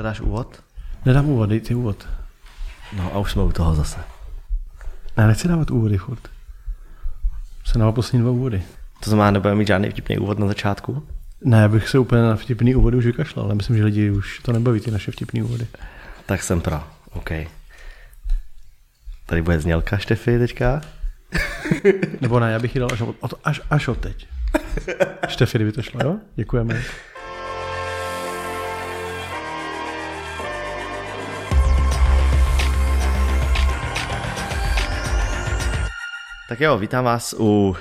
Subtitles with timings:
[0.00, 0.62] To dáš úvod?
[1.04, 2.08] Nedám úvod, dej ty úvod.
[2.96, 4.00] No a už jsme u toho zase.
[5.16, 6.28] Ne, nechci dávat úvody furt.
[7.64, 8.62] Se dává poslední dva úvody.
[9.04, 11.06] To znamená, nebudeme mít žádný vtipný úvod na začátku?
[11.44, 14.52] Ne, bych se úplně na vtipný úvody už vykašlal, ale myslím, že lidi už to
[14.52, 15.66] nebaví, ty naše vtipný úvody.
[16.26, 17.30] Tak jsem pro, OK.
[19.26, 20.80] Tady bude znělka Štefy teďka.
[22.20, 24.28] Nebo ne, já bych ji dal až od, až, až od teď.
[25.28, 26.16] Štefy, kdyby to šlo, jo?
[26.36, 26.82] Děkujeme.
[36.50, 37.76] Tak jo, vítám vás u uh,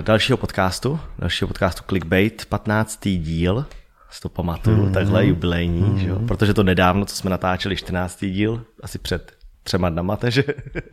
[0.00, 3.00] dalšího podcastu, dalšího podcastu Clickbait, 15.
[3.08, 3.66] díl,
[4.10, 4.92] si to pamatuju, mm-hmm.
[4.92, 5.96] takhle jubilejní, mm-hmm.
[5.96, 6.18] že jo?
[6.28, 8.20] protože to nedávno, co jsme natáčeli 14.
[8.20, 10.44] díl, asi před třema dnama, takže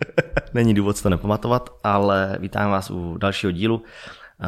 [0.54, 3.84] není důvod to nepamatovat, ale vítám vás u dalšího dílu.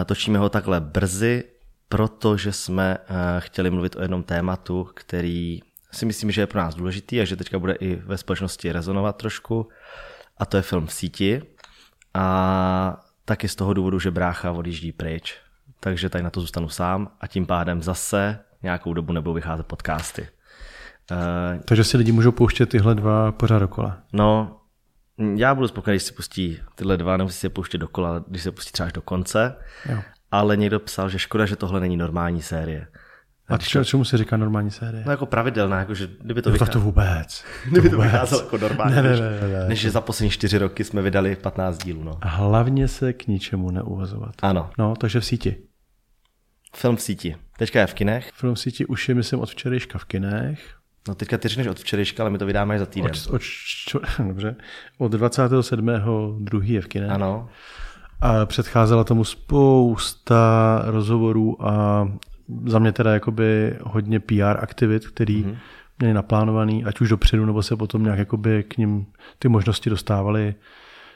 [0.05, 1.43] Točíme ho takhle brzy,
[1.89, 5.59] protože jsme uh, chtěli mluvit o jednom tématu, který
[5.91, 9.17] si myslím, že je pro nás důležitý a že teďka bude i ve společnosti rezonovat
[9.17, 9.67] trošku,
[10.37, 11.41] a to je film v síti
[12.13, 15.37] a taky z toho důvodu, že brácha odjíždí pryč.
[15.79, 20.27] Takže tady na to zůstanu sám a tím pádem zase nějakou dobu nebudou vycházet podcasty.
[21.11, 23.97] Uh, Takže si lidi můžou pouštět tyhle dva pořád dokola.
[24.13, 24.57] No,
[25.35, 28.51] já budu spokojený, když si pustí tyhle dva, nemusí si je pouštět dokola, když se
[28.51, 29.55] pustí třeba až do konce.
[29.89, 30.01] Jo.
[30.31, 32.87] Ale někdo psal, že škoda, že tohle není normální série.
[33.51, 35.03] A č- čemu se říká normální série?
[35.05, 36.73] No jako pravidelná, jako že kdyby to no, vycházelo.
[36.73, 37.43] to vůbec.
[37.71, 38.95] kdyby to vycházelo jako normální.
[38.95, 39.67] Ne, ne, ne, ne, ne.
[39.67, 42.03] Než že za poslední čtyři roky jsme vydali 15 dílů.
[42.03, 42.17] No.
[42.21, 44.35] A hlavně se k ničemu neuvazovat.
[44.41, 44.69] Ano.
[44.77, 45.55] No, takže v síti.
[46.75, 47.35] Film v síti.
[47.57, 48.29] Teďka je v kinech.
[48.33, 50.75] Film v síti už je, myslím, od včerejška v kinech.
[51.07, 53.11] No teďka ty řekneš od včerejška, ale my to vydáme až za týden.
[53.27, 53.41] Od, od,
[53.87, 54.55] čo, dobře.
[54.97, 56.61] Od 27.2.
[56.63, 57.09] je v kinech.
[57.11, 57.49] Ano.
[58.21, 62.07] A předcházela tomu spousta rozhovorů a
[62.65, 65.57] za mě teda jakoby hodně PR aktivit, který mm-hmm.
[65.99, 69.05] měli naplánovaný, ať už dopředu, nebo se potom nějak jakoby k ním
[69.39, 70.55] ty možnosti dostávaly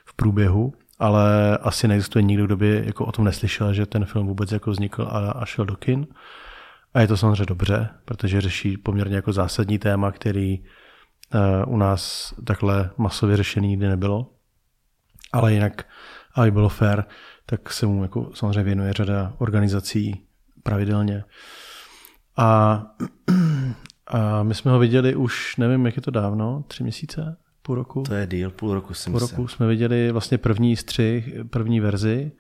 [0.06, 4.28] v průběhu, ale asi neexistuje nikdo, kdo by jako o tom neslyšel, že ten film
[4.28, 6.08] vůbec jako vznikl a, a šel do kin.
[6.94, 12.34] A je to samozřejmě dobře, protože řeší poměrně jako zásadní téma, který uh, u nás
[12.46, 14.32] takhle masově řešený nikdy nebylo.
[15.34, 15.88] Ale jinak,
[16.36, 17.04] aby bylo fair,
[17.46, 20.25] tak se mu jako samozřejmě věnuje řada organizací,
[20.66, 21.24] pravidelně.
[22.38, 22.82] A,
[24.08, 28.04] a my jsme ho viděli už, nevím, jak je to dávno, tři měsíce, půl roku?
[28.04, 29.38] To je díl, půl roku si Půl myslím.
[29.38, 32.32] roku jsme viděli vlastně první střih, první verzi,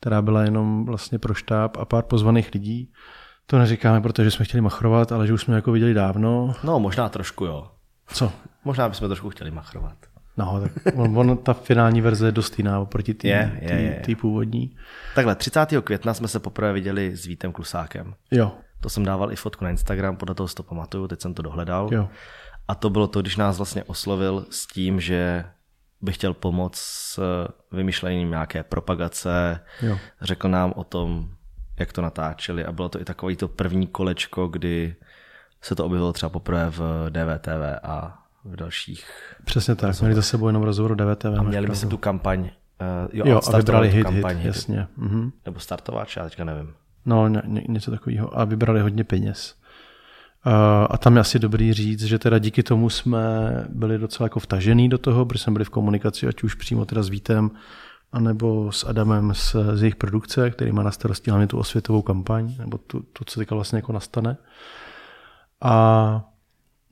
[0.00, 2.92] která byla jenom vlastně pro štáb a pár pozvaných lidí.
[3.46, 6.54] To neříkáme, protože jsme chtěli machrovat, ale že už jsme jako viděli dávno.
[6.64, 7.70] No, možná trošku, jo.
[8.06, 8.32] Co?
[8.64, 9.96] Možná bychom trošku chtěli machrovat.
[10.40, 14.76] No, tak on, on, ta finální verze je dost jiná oproti té původní.
[15.14, 15.66] Takhle, 30.
[15.84, 18.14] května jsme se poprvé viděli s Vítem Klusákem.
[18.30, 18.52] Jo.
[18.80, 21.42] To jsem dával i fotku na Instagram, podle toho si to pamatuju, teď jsem to
[21.42, 21.88] dohledal.
[21.92, 22.08] Jo.
[22.68, 25.44] A to bylo to, když nás vlastně oslovil s tím, že
[26.00, 27.20] bych chtěl pomoct s
[27.72, 29.98] vymýšlením nějaké propagace, jo.
[30.20, 31.30] řekl nám o tom,
[31.78, 34.96] jak to natáčeli a bylo to i takový to první kolečko, kdy
[35.62, 39.34] se to objevilo třeba poprvé v DVTV a v dalších.
[39.44, 41.38] Přesně tak, měli za sebou jenom rozhovor DVTV.
[41.38, 42.48] A měli by se tu kampaň, uh,
[43.12, 44.86] jo, jo a vybrali hit, kampaň hit, jasně.
[44.96, 45.30] Mhm.
[45.46, 46.72] Nebo startovač, já teďka nevím.
[47.06, 48.38] No, ně, něco takového.
[48.38, 49.54] A vybrali hodně peněz.
[50.46, 50.52] Uh,
[50.90, 53.20] a tam je asi dobrý říct, že teda díky tomu jsme
[53.68, 57.02] byli docela jako vtažený do toho, protože jsme byli v komunikaci, ať už přímo teda
[57.02, 57.50] s Vítem,
[58.12, 62.54] anebo s Adamem z, z jejich produkce, který má na starosti hlavně tu osvětovou kampaň,
[62.58, 64.36] nebo tu, tu co teďka vlastně jako nastane.
[65.62, 66.29] A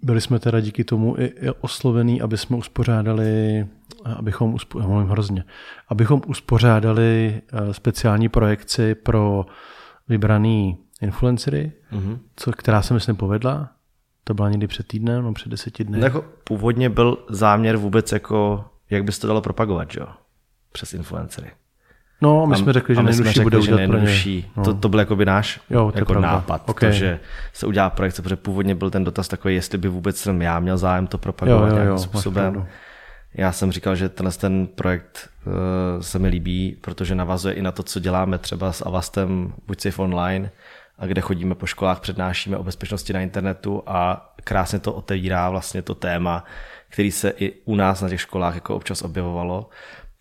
[0.02, 3.66] byli jsme teda díky tomu i, oslovený, aby jsme uspořádali,
[4.04, 5.44] abychom, uspo, mluvím hrozně,
[5.88, 9.46] abychom uspořádali eh, speciální projekci pro
[10.08, 12.18] vybraný influencery, mm-hmm.
[12.36, 13.70] co, která se myslím povedla.
[14.24, 15.98] To byla někdy před týdnem, no před deseti dny.
[15.98, 20.06] No jako původně byl záměr vůbec jako, jak by se to dalo propagovat, jo?
[20.72, 21.50] Přes influencery.
[22.20, 24.42] No, my a, jsme řekli, že nejjednodušší bude udělat pro ně.
[24.56, 24.64] No.
[24.64, 26.90] To, to byl jakoby náš jo, to jako nápad, okay.
[26.90, 27.20] to, že
[27.52, 30.78] se udělá projekt, protože původně byl ten dotaz takový, jestli by vůbec jsem já měl
[30.78, 32.66] zájem to propagovat jo, jo, nějakým jo, způsobem.
[33.34, 35.52] Já jsem říkal, že tenhle ten projekt uh,
[36.00, 40.02] se mi líbí, protože navazuje i na to, co děláme třeba s Avastem, buď Safe
[40.02, 40.50] Online,
[40.98, 45.82] a kde chodíme po školách, přednášíme o bezpečnosti na internetu a krásně to otevírá vlastně
[45.82, 46.44] to téma,
[46.88, 49.68] který se i u nás na těch školách jako občas objevovalo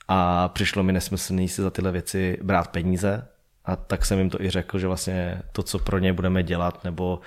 [0.07, 3.27] a přišlo mi nesmyslný si za tyhle věci brát peníze,
[3.67, 6.83] a tak jsem jim to i řekl, že vlastně to, co pro ně budeme dělat,
[6.83, 7.19] nebo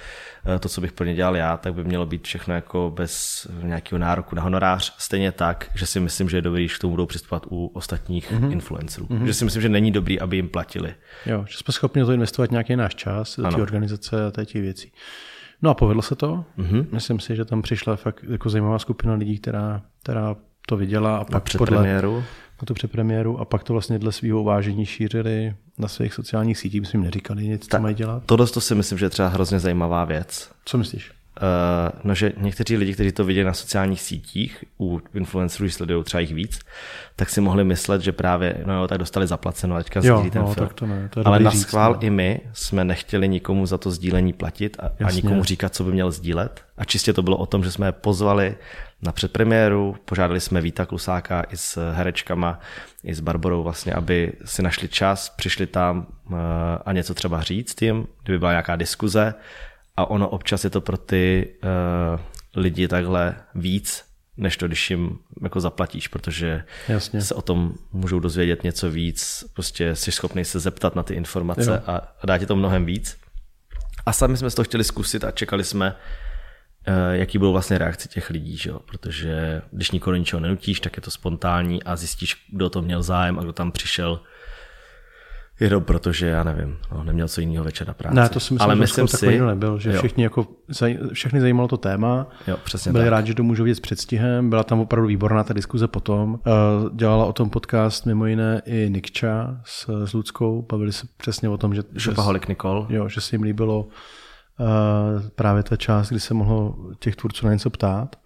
[0.55, 3.47] eh, to, co bych pro ně dělal já, tak by mělo být všechno jako bez
[3.63, 4.95] nějakého nároku na honorář.
[4.99, 8.33] Stejně tak, že si myslím, že je dobrý, že k tomu budou přistupovat u ostatních
[8.33, 8.53] mm-hmm.
[8.53, 9.07] influencerů.
[9.07, 9.25] Mm-hmm.
[9.25, 10.95] Že si myslím, že není dobrý, aby jim platili.
[11.27, 14.93] Jo, že jsme schopni to investovat nějaký náš čas do té organizace a těch věcí.
[15.63, 16.45] No a povedlo se to.
[16.59, 16.87] Mm-hmm.
[16.93, 21.25] Myslím si, že tam přišla fakt jako zajímavá skupina lidí, která, která to viděla a
[21.25, 22.25] pak premiéru.
[22.63, 26.81] Na to premiéru a pak to vlastně dle svého uvážení šířili na svých sociálních sítích,
[26.81, 28.23] myslím, neříkali nic, co mají dělat.
[28.27, 30.51] Tohle to si myslím, že je třeba hrozně zajímavá věc.
[30.65, 31.11] Co myslíš?
[31.43, 36.21] Uh, no, že někteří lidi, kteří to viděli na sociálních sítích, u influencerů sledují třeba
[36.21, 36.61] jich víc,
[37.17, 40.43] tak si mohli myslet, že právě, no jo, tak dostali zaplaceno, a teďka jo, ten
[40.43, 40.67] no, film.
[40.67, 42.03] Tak to ne, to Ale na schvál no.
[42.03, 45.93] i my jsme nechtěli nikomu za to sdílení platit a, a nikomu říkat, co by
[45.93, 46.65] měl sdílet.
[46.79, 48.57] A čistě to bylo o tom, že jsme je pozvali
[49.03, 52.61] na předpremiéru, požádali jsme Víta Klusáka i s herečkama,
[53.05, 56.37] i s Barborou vlastně, aby si našli čas, přišli tam uh,
[56.85, 59.35] a něco třeba říct jim, kdyby byla nějaká diskuze,
[59.97, 61.55] a ono občas je to pro ty
[62.15, 62.21] uh,
[62.57, 64.05] lidi takhle víc,
[64.37, 67.21] než to, když jim jako zaplatíš, protože Jasně.
[67.21, 71.83] se o tom můžou dozvědět něco víc, prostě jsi schopný se zeptat na ty informace
[71.87, 73.17] a, a dá ti to mnohem víc.
[74.07, 75.97] A sami jsme to chtěli zkusit a čekali jsme,
[77.11, 78.79] jaký budou vlastně reakce těch lidí, že jo?
[78.79, 83.39] protože když nikoho ničeho nenutíš, tak je to spontánní a zjistíš, kdo to měl zájem
[83.39, 84.21] a kdo tam přišel
[85.61, 88.17] Jenom protože, já nevím, no, neměl co jiného večer na práci.
[88.17, 90.47] Ne, to si myslím, Ale že myslím si, nebyl, že všichni jako,
[91.13, 93.11] všechny zajímalo to téma, jo, přesně byli tak.
[93.11, 96.31] rádi, že to můžou vidět s předstihem, byla tam opravdu výborná ta diskuze potom.
[96.33, 96.39] Uh,
[96.97, 101.57] dělala o tom podcast mimo jiné i Nikča s, s Ludskou, bavili se přesně o
[101.57, 101.83] tom, že...
[101.99, 102.87] Šopaholik Nikol.
[102.89, 103.89] Jo, že se jim líbilo
[105.35, 108.17] právě ta část, kdy se mohlo těch tvůrců na něco ptát.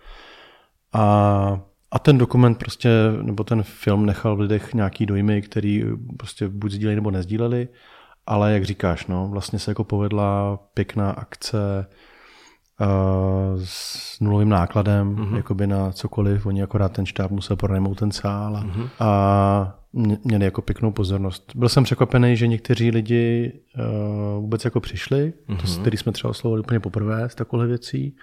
[0.93, 1.61] A
[1.95, 2.89] a ten dokument prostě,
[3.23, 5.85] nebo ten film nechal v lidech nějaký dojmy, který
[6.19, 7.69] prostě buď sdíleli nebo nezdíleli,
[8.27, 11.87] ale jak říkáš, no, vlastně se jako povedla pěkná akce
[13.65, 15.37] s nulovým nákladem, mm-hmm.
[15.37, 18.89] jakoby na cokoliv, oni akorát ten štáb musel pronajmout ten sál a, mm-hmm.
[19.01, 19.79] a
[20.25, 21.53] měli jako pěknou pozornost.
[21.55, 25.75] Byl jsem překvapený, že někteří lidi uh, vůbec jako přišli, mm-hmm.
[25.75, 28.17] to, který jsme třeba oslovili úplně poprvé z takové věcí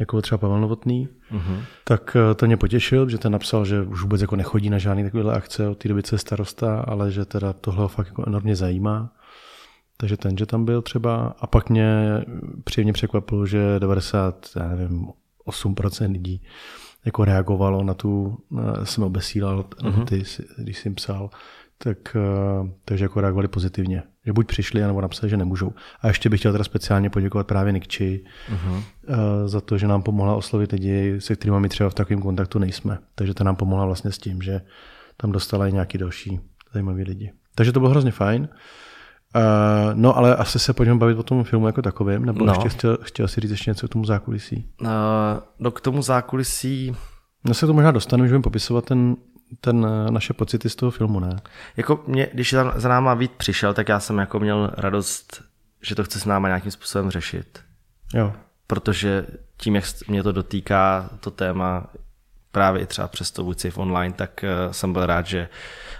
[0.00, 1.60] jako třeba Pavel Novotný, uh-huh.
[1.84, 5.04] tak eh, to mě potěšil, že ten napsal, že už vůbec jako nechodí na žádné
[5.04, 8.24] takovéhle akce od té doby, co je starosta, ale že teda tohle ho fakt jako
[8.26, 9.12] enormně zajímá.
[9.96, 11.34] Takže ten, že tam byl třeba.
[11.40, 12.06] A pak mě
[12.64, 15.06] příjemně překvapilo, že 90, já nevím,
[15.46, 16.42] 8% lidí
[17.06, 20.04] jako reagovalo na tu, na, jsem obesílal, uh-huh.
[20.04, 20.22] ty,
[20.58, 21.30] když jsem psal,
[21.78, 24.02] tak, eh, takže jako reagovali pozitivně.
[24.26, 25.72] Že buď přišli, nebo napsali, že nemůžou.
[26.00, 28.82] A ještě bych chtěl teda speciálně poděkovat právě Nikči uh-huh.
[29.46, 32.98] za to, že nám pomohla oslovit lidi, se kterými my třeba v takovém kontaktu nejsme.
[33.14, 34.60] Takže to nám pomohla vlastně s tím, že
[35.16, 36.40] tam dostala i nějaký další
[36.72, 37.32] zajímaví lidi.
[37.54, 38.48] Takže to bylo hrozně fajn.
[39.36, 42.52] Uh, no, ale asi se pojďme bavit o tom filmu jako takovém, nebo no.
[42.52, 44.66] ještě chtěl, chtěl si říct ještě něco k tomu zákulisí?
[44.80, 44.88] Uh,
[45.58, 46.96] no k tomu zákulisí...
[47.44, 49.16] No se to možná dostaneme, že budeme popisovat ten
[49.60, 51.36] ten, eh, naše pocity z toho filmu, ne?
[51.76, 55.42] Jako mě, když za, za náma Vít přišel, tak já jsem jako měl radost,
[55.82, 57.60] že to chce s náma nějakým způsobem řešit.
[58.14, 58.32] Jo.
[58.66, 61.86] Protože tím, jak mě to dotýká, to téma,
[62.56, 65.48] právě i třeba přes to buď online, tak uh, jsem byl rád, že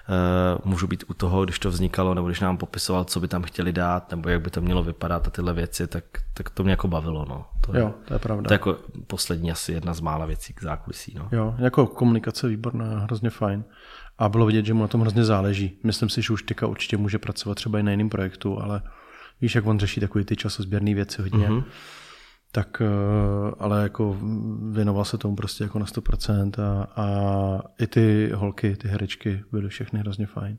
[0.08, 3.42] uh, můžu být u toho, když to vznikalo, nebo když nám popisoval, co by tam
[3.42, 6.04] chtěli dát, nebo jak by to mělo vypadat a tyhle věci, tak,
[6.34, 7.24] tak to mě jako bavilo.
[7.28, 7.44] No.
[7.60, 8.48] To jo, to je pravda.
[8.48, 8.76] To je jako
[9.06, 11.14] poslední asi jedna z mála věcí k zákulisí.
[11.18, 11.28] No.
[11.32, 13.64] Jo, jako komunikace výborná, hrozně fajn.
[14.18, 15.78] A bylo vidět, že mu na tom hrozně záleží.
[15.84, 18.82] Myslím si, že už teďka určitě může pracovat třeba i na jiném projektu, ale
[19.40, 21.48] víš, jak on řeší takový ty časozběrné věci hodně.
[21.48, 21.64] Mm-hmm
[22.56, 24.16] tak eh, ale jako
[24.70, 27.06] věnoval se tomu prostě jako na 100% a, a
[27.78, 30.58] i ty holky, ty herečky byly všechny hrozně fajn.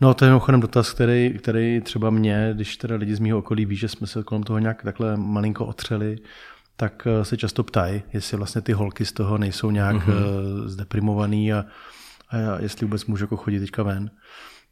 [0.00, 3.66] No to je mimochodem dotaz, který, který třeba mě, když teda lidi z mého okolí
[3.66, 6.18] ví, že jsme se kolem toho nějak takhle malinko otřeli,
[6.76, 10.66] tak eh, se často ptají, jestli vlastně ty holky z toho nejsou nějak mm-hmm.
[10.66, 11.64] zdeprimovaný a,
[12.28, 14.10] a jestli vůbec můžu jako chodit teďka ven.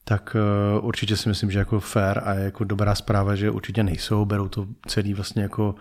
[0.05, 0.37] Tak
[0.79, 4.49] uh, určitě si myslím, že jako fair a jako dobrá zpráva, že určitě nejsou, berou
[4.49, 5.75] to celý vlastně jako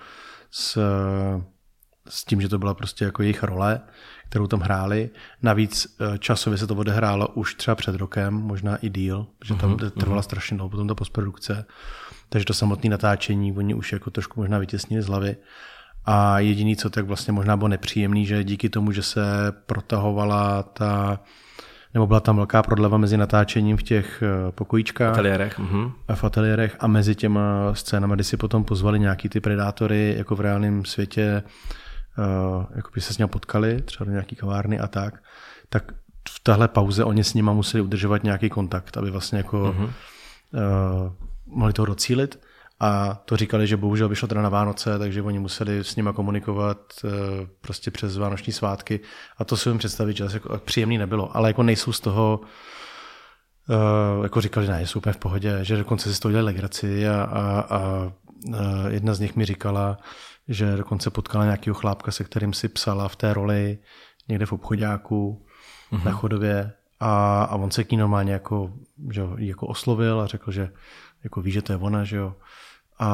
[0.51, 0.77] s,
[2.10, 3.82] s tím, že to byla prostě jako jejich role,
[4.29, 5.10] kterou tam hráli.
[5.41, 9.75] Navíc eh, časově se to odehrálo už třeba před rokem, možná i díl, že tam
[9.75, 10.24] uh-huh, trvala uh-huh.
[10.24, 11.65] strašně dlouho potom ta postprodukce.
[12.29, 15.36] Takže to samotné natáčení oni už jako trošku možná vytěsnili z hlavy.
[16.06, 19.22] A jediný, co tak vlastně možná bylo nepříjemný, že díky tomu, že se
[19.65, 21.20] protahovala ta
[21.93, 25.13] nebo byla tam velká prodleva mezi natáčením v těch eh, pokojíčkách.
[25.13, 25.60] Ateliérech.
[25.60, 25.91] Uh-huh.
[26.15, 30.41] V ateliérech a mezi těma scénami, kdy si potom pozvali nějaký ty predátory jako v
[30.41, 31.43] reálném světě,
[32.17, 35.13] uh, jako by se s ním potkali, třeba do nějaký kavárny a tak,
[35.69, 35.91] tak
[36.29, 39.84] v tahle pauze oni s nima museli udržovat nějaký kontakt, aby vlastně jako uh-huh.
[39.84, 39.91] uh,
[41.46, 42.39] mohli toho docílit.
[42.79, 46.77] A to říkali, že bohužel vyšlo teda na Vánoce, takže oni museli s nima komunikovat
[47.05, 47.09] eh,
[47.62, 49.00] prostě přes vánoční svátky.
[49.38, 51.38] A to si jim představit, že jako příjemný nebylo.
[51.38, 52.41] Ale jako nejsou z toho,
[53.69, 57.07] uh, jako říkali, ne, jsou úplně v pohodě, že dokonce si z toho dělali legraci
[57.07, 58.12] a, a, a
[58.89, 59.98] jedna z nich mi říkala,
[60.48, 63.77] že dokonce potkala nějakého chlápka, se kterým si psala v té roli
[64.27, 65.45] někde v obchodáku
[65.91, 66.03] mm-hmm.
[66.03, 68.74] na chodově a, a on se k ní normálně jako,
[69.12, 70.69] že jako oslovil a řekl, že
[71.24, 72.36] jako ví, že to je ona, že jo.
[73.00, 73.08] A,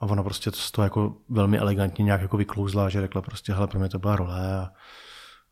[0.00, 3.66] a ona prostě z toho jako velmi elegantně nějak jako vyklouzla, že řekla prostě, hele,
[3.66, 4.70] pro mě to byla role a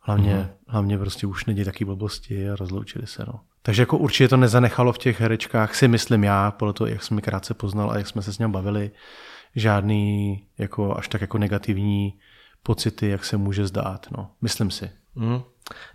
[0.01, 0.73] hlavně, mm-hmm.
[0.73, 3.41] hlavně prostě už nedějí taky blbosti a rozloučili se, no.
[3.63, 7.21] Takže jako určitě to nezanechalo v těch herečkách, si myslím já, podle toho, jak jsme
[7.21, 8.91] krátce poznal a jak jsme se s ním bavili,
[9.57, 12.19] žádný jako až tak jako negativní
[12.63, 14.31] pocity, jak se může zdát, no.
[14.41, 14.91] Myslím si.
[15.15, 15.41] Mm.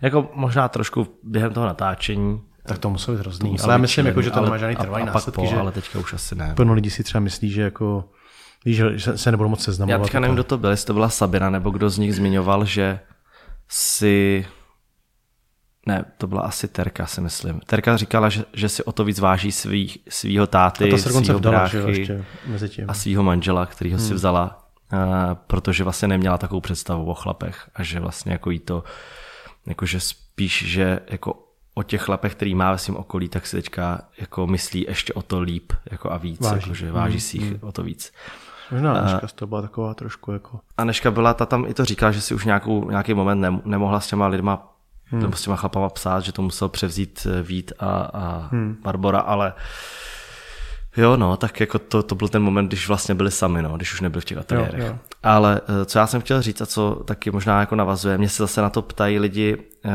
[0.00, 2.42] Jako možná trošku během toho natáčení.
[2.66, 3.56] Tak to muselo být hrozný.
[3.62, 5.40] Ale já myslím, jako, že to nemá žádný trvalý následky.
[5.40, 6.52] Po, že ale teďka už asi ne.
[6.56, 8.04] Plno lidí si třeba myslí, že jako
[8.64, 9.98] Víš, že se nebudou moc seznamovat.
[9.98, 12.64] Já teďka nevím, kdo to byl, jestli to byla Sabina, nebo kdo z nich zmiňoval,
[12.64, 13.00] že
[13.68, 14.46] si...
[15.86, 17.60] Ne, to byla asi Terka, si myslím.
[17.66, 22.08] Terka říkala, že, že si o to víc váží svý, svýho táty, svýho bráchy
[22.88, 24.08] a svýho manžela, který ho hmm.
[24.08, 24.98] si vzala, uh,
[25.46, 28.84] protože vlastně neměla takovou představu o chlapech a že vlastně jako jí to
[29.66, 31.43] jakože spíš, že jako
[31.74, 35.22] o těch chlapech, který má ve svém okolí, tak si teďka jako myslí ještě o
[35.22, 37.58] to líp jako a víc, váží, jakože váží si jich mm.
[37.68, 38.12] o to víc.
[38.70, 40.60] Možná Neška to byla taková trošku jako...
[40.76, 44.00] A Neška byla, ta tam i to říká, že si už nějakou, nějaký moment nemohla
[44.00, 45.22] s těma lidma hmm.
[45.22, 48.76] nebo s těma chlapama psát, že to musel převzít eh, Vít a, a hmm.
[48.82, 49.52] Barbora, ale
[50.96, 53.92] Jo, no, tak jako to, to byl ten moment, když vlastně byli sami, no, když
[53.92, 54.80] už nebyli v těch ateliérech.
[54.80, 54.98] Jo, jo.
[55.22, 58.42] Ale eh, co já jsem chtěl říct a co taky možná jako navazuje, mě se
[58.42, 59.90] zase na to ptají lidi, eh,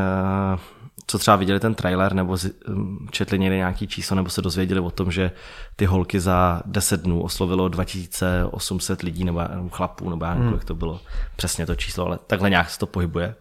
[1.09, 2.37] co třeba viděli ten trailer, nebo
[2.67, 5.31] hm, četli někde nějaký číslo, nebo se dozvěděli o tom, že
[5.75, 10.51] ty holky za 10 dnů oslovilo 2800 lidí, nebo chlapů, nebo já nevím, hmm.
[10.51, 11.01] kolik to bylo
[11.35, 13.35] přesně to číslo, ale takhle nějak se to pohybuje.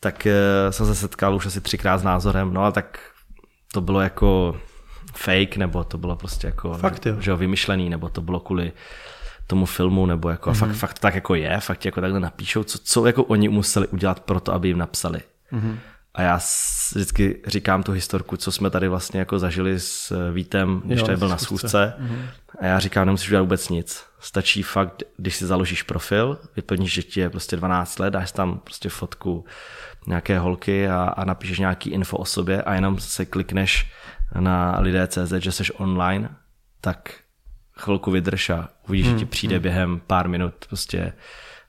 [0.00, 0.32] Tak eh,
[0.70, 2.98] jsem se setkal už asi třikrát s názorem, no a tak
[3.72, 4.60] to bylo jako
[5.14, 7.16] fake, nebo to bylo prostě jako fakt, jo.
[7.20, 8.72] Že jo, vymyšlený, nebo to bylo kvůli
[9.46, 10.58] tomu filmu, nebo jako mm-hmm.
[10.58, 14.20] fakt, fakt tak jako je, fakt jako takhle napíšou, co, co jako oni museli udělat
[14.20, 15.20] pro to, aby jim napsali.
[15.52, 15.76] Mm-hmm.
[16.18, 16.40] A já
[16.94, 21.06] vždycky říkám tu historku, co jsme tady vlastně jako zažili s eh, Vítem, když jo,
[21.06, 21.94] tady byl na schůzce.
[22.00, 22.28] Mm-hmm.
[22.60, 24.04] A já říkám, nemusíš udělat vůbec nic.
[24.20, 28.58] Stačí fakt, když si založíš profil, vyplníš, že ti je prostě 12 let, dáš tam
[28.58, 29.44] prostě fotku
[30.06, 33.90] nějaké holky a, a napíšeš nějaký info o sobě a jenom se klikneš
[34.40, 36.30] na lidé.cz, že jsi online,
[36.80, 37.14] tak
[37.76, 39.14] chvilku vydrž a uvidíš, hmm.
[39.14, 39.62] že ti hmm, přijde hmm.
[39.62, 41.12] během pár minut prostě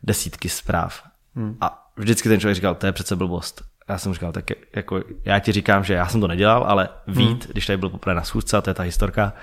[0.04, 1.04] desítky zpráv.
[1.36, 1.58] Hmm.
[1.62, 3.69] A vždycky ten člověk říkal, to je přece blbost.
[3.90, 7.44] Já jsem říkal, tak jako já ti říkám, že já jsem to nedělal, ale Vít,
[7.44, 7.52] hmm.
[7.52, 9.34] když tady byl poprvé na schůzce, a to je ta historka,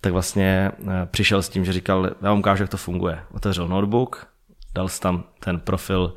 [0.00, 3.18] tak vlastně eh, přišel s tím, že říkal, já vám ukážu, jak to funguje.
[3.32, 4.26] Otevřel notebook,
[4.74, 6.14] dal si tam ten profil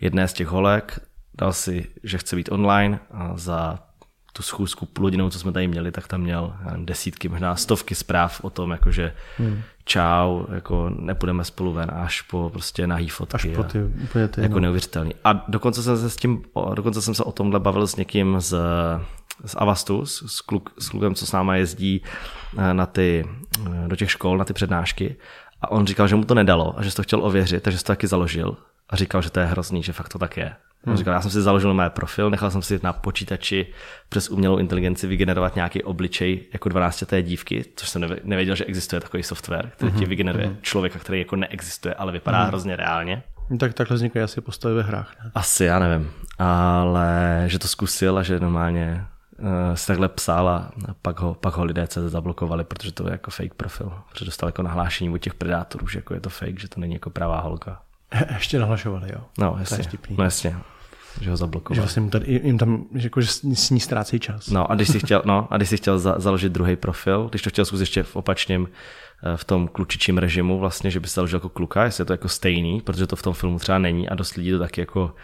[0.00, 1.00] jedné z těch holek,
[1.34, 3.78] dal si, že chce být online a za
[4.38, 7.94] tu schůzku půl hodinou, co jsme tady měli, tak tam měl nevím, desítky, možná stovky
[7.94, 9.62] zpráv o tom, jakože hmm.
[9.84, 13.34] čau, jako nepůjdeme spolu ven, až po prostě nahý fotky.
[13.34, 14.60] Až po ty, úplně ty, jako no.
[14.60, 15.14] neuvěřitelný.
[15.24, 16.42] A dokonce jsem se s tím,
[16.74, 18.56] dokonce jsem se o tomhle bavil s někým z,
[19.44, 22.02] z Avastu, s, kluk, s klukem, co s náma jezdí
[22.58, 23.24] eh, na ty,
[23.66, 25.16] eh, do těch škol, na ty přednášky.
[25.62, 28.06] A on říkal, že mu to nedalo a že to chtěl ověřit, takže to taky
[28.06, 28.56] založil.
[28.90, 30.54] A říkal, že to je hrozný, že fakt to tak je.
[30.86, 30.96] Hmm.
[30.96, 33.66] Říkal, já jsem si založil mé profil, nechal jsem si na počítači
[34.08, 39.00] přes umělou inteligenci vygenerovat nějaký obličej jako 12 té dívky, což jsem nevěděl, že existuje
[39.00, 40.00] takový software, který hmm.
[40.00, 40.56] ti vygeneruje hmm.
[40.62, 42.48] člověka, který jako neexistuje, ale vypadá hmm.
[42.48, 43.22] hrozně reálně.
[43.50, 45.14] No, tak takhle vznikají asi postavy ve hrách.
[45.24, 45.30] Ne?
[45.34, 46.10] Asi, já nevím.
[46.38, 49.04] Ale že to zkusil a že normálně
[49.38, 50.70] uh, si takhle psal a
[51.02, 53.92] pak ho, pak ho lidé se zablokovali, protože to je jako fake profil.
[54.12, 56.94] Protože dostal jako nahlášení od těch predátorů, že jako je to fake, že to není
[56.94, 57.80] jako pravá holka.
[58.34, 59.20] Ještě nahlašovali, jo.
[59.38, 59.84] No, jasně.
[60.18, 60.56] No, jasně
[61.20, 61.76] že ho zablokovali.
[61.76, 64.48] Že vlastně tady, jim tam, že, jako, že s ní ztrácejí čas.
[64.50, 67.42] No a když si chtěl, no, a když si chtěl za, založit druhý profil, když
[67.42, 68.66] to chtěl zkusit ještě v opačném,
[69.22, 72.12] eh, v tom klučičím režimu vlastně, že by se založil jako kluka, jestli je to
[72.12, 75.14] jako stejný, protože to v tom filmu třeba není a dost lidí to taky jako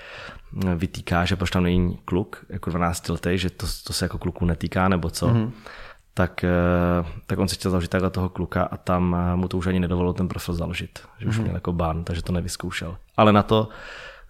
[0.66, 4.18] eh, vytýká, že proč tam není kluk, jako 12 letý, že to, to se jako
[4.18, 5.26] kluku netýká nebo co.
[5.26, 5.50] Mm-hmm
[6.14, 6.50] tak, eh,
[7.26, 10.12] tak on si chtěl založit takhle toho kluka a tam mu to už ani nedovolilo
[10.12, 11.42] ten profil založit, že už mm-hmm.
[11.42, 12.96] měl jako ban, takže to nevyzkoušel.
[13.16, 13.68] Ale na to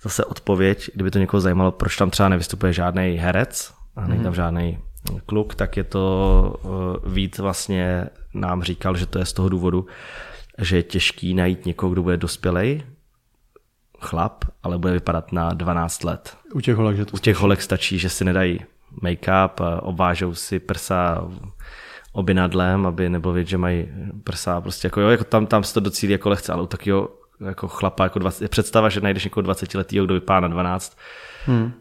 [0.02, 4.32] zase odpověď, kdyby to někoho zajímalo, proč tam třeba nevystupuje žádný herec a není tam
[4.32, 4.34] mhm.
[4.34, 4.78] žádný
[5.26, 9.86] kluk, tak je to uh, Vít vlastně nám říkal, že to je z toho důvodu,
[10.58, 12.82] že je těžký najít někoho, kdo bude dospělej,
[14.00, 16.36] chlap, ale bude vypadat na 12 let.
[16.54, 18.60] U těch holek, že to U těch holek stačí, že si nedají
[19.02, 21.28] make-up, obvážou si prsa
[22.12, 23.88] obinadlem, aby nebylo vědět, že mají
[24.24, 24.60] prsa.
[24.60, 27.08] Prostě jako, jo, jako tam, tam se to docílí jako lehce, ale u takového
[27.46, 30.98] jako chlapa, jako 20, představa, že najdeš někoho 20 letýho, kdo vypadá na 12,
[31.46, 31.72] hmm.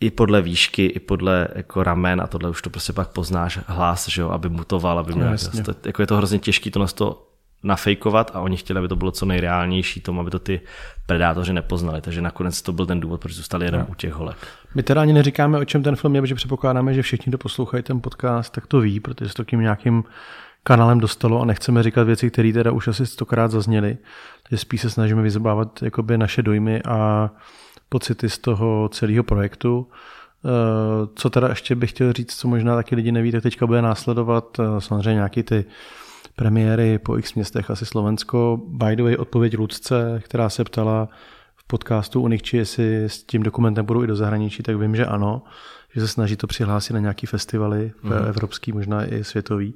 [0.00, 4.08] i podle výšky, i podle jako ramen a tohle už to prostě pak poznáš hlas,
[4.08, 7.28] že jo, aby mutoval, aby měl, to, jako je to hrozně těžký to to
[7.66, 10.60] nafejkovat a oni chtěli, aby to bylo co nejreálnější tomu, aby to ty
[11.06, 12.00] predátoři nepoznali.
[12.00, 13.86] Takže nakonec to byl ten důvod, proč zůstali jenom no.
[13.86, 14.36] u těch holek.
[14.74, 17.82] My teda ani neříkáme, o čem ten film je, protože předpokládáme, že všichni, kdo poslouchají
[17.82, 20.04] ten podcast, tak to ví, protože se to tím nějakým
[20.62, 23.98] kanálem dostalo a nechceme říkat věci, které teda už asi stokrát zazněly.
[24.42, 27.30] Takže spíš se snažíme vyzbávat jakoby naše dojmy a
[27.88, 29.86] pocity z toho celého projektu.
[30.44, 33.82] Eh, co teda ještě bych chtěl říct, co možná taky lidi neví, tak teďka bude
[33.82, 35.64] následovat eh, samozřejmě nějaký ty
[36.36, 38.60] premiéry po x městech, asi Slovensko.
[38.68, 41.08] By the way, odpověď Lucce, která se ptala
[41.56, 45.06] v podcastu u Nikči, jestli s tím dokumentem budou i do zahraničí, tak vím, že
[45.06, 45.42] ano,
[45.94, 48.12] že se snaží to přihlásit na nějaký festivaly mm.
[48.12, 49.74] evropský, možná i světový.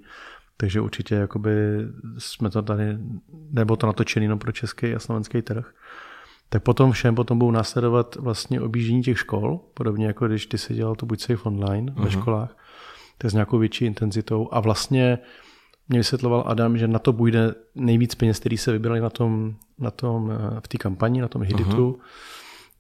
[0.56, 1.52] Takže určitě jakoby
[2.18, 2.98] jsme to tady,
[3.50, 5.72] nebo to natočený jenom pro český a slovenský trh.
[6.48, 10.74] Tak potom všem potom budou následovat vlastně objíždění těch škol, podobně jako když ty se
[10.74, 12.02] dělal to buď safe online uh-huh.
[12.02, 12.10] ve mhm.
[12.10, 12.56] školách,
[13.18, 14.48] tak s nějakou větší intenzitou.
[14.52, 15.18] A vlastně
[15.90, 19.90] mě vysvětloval Adam, že na to bude nejvíc peněz, který se vybrali na tom, na
[19.90, 22.00] tom eh, v té kampani, na tom Hiditu, uh-huh.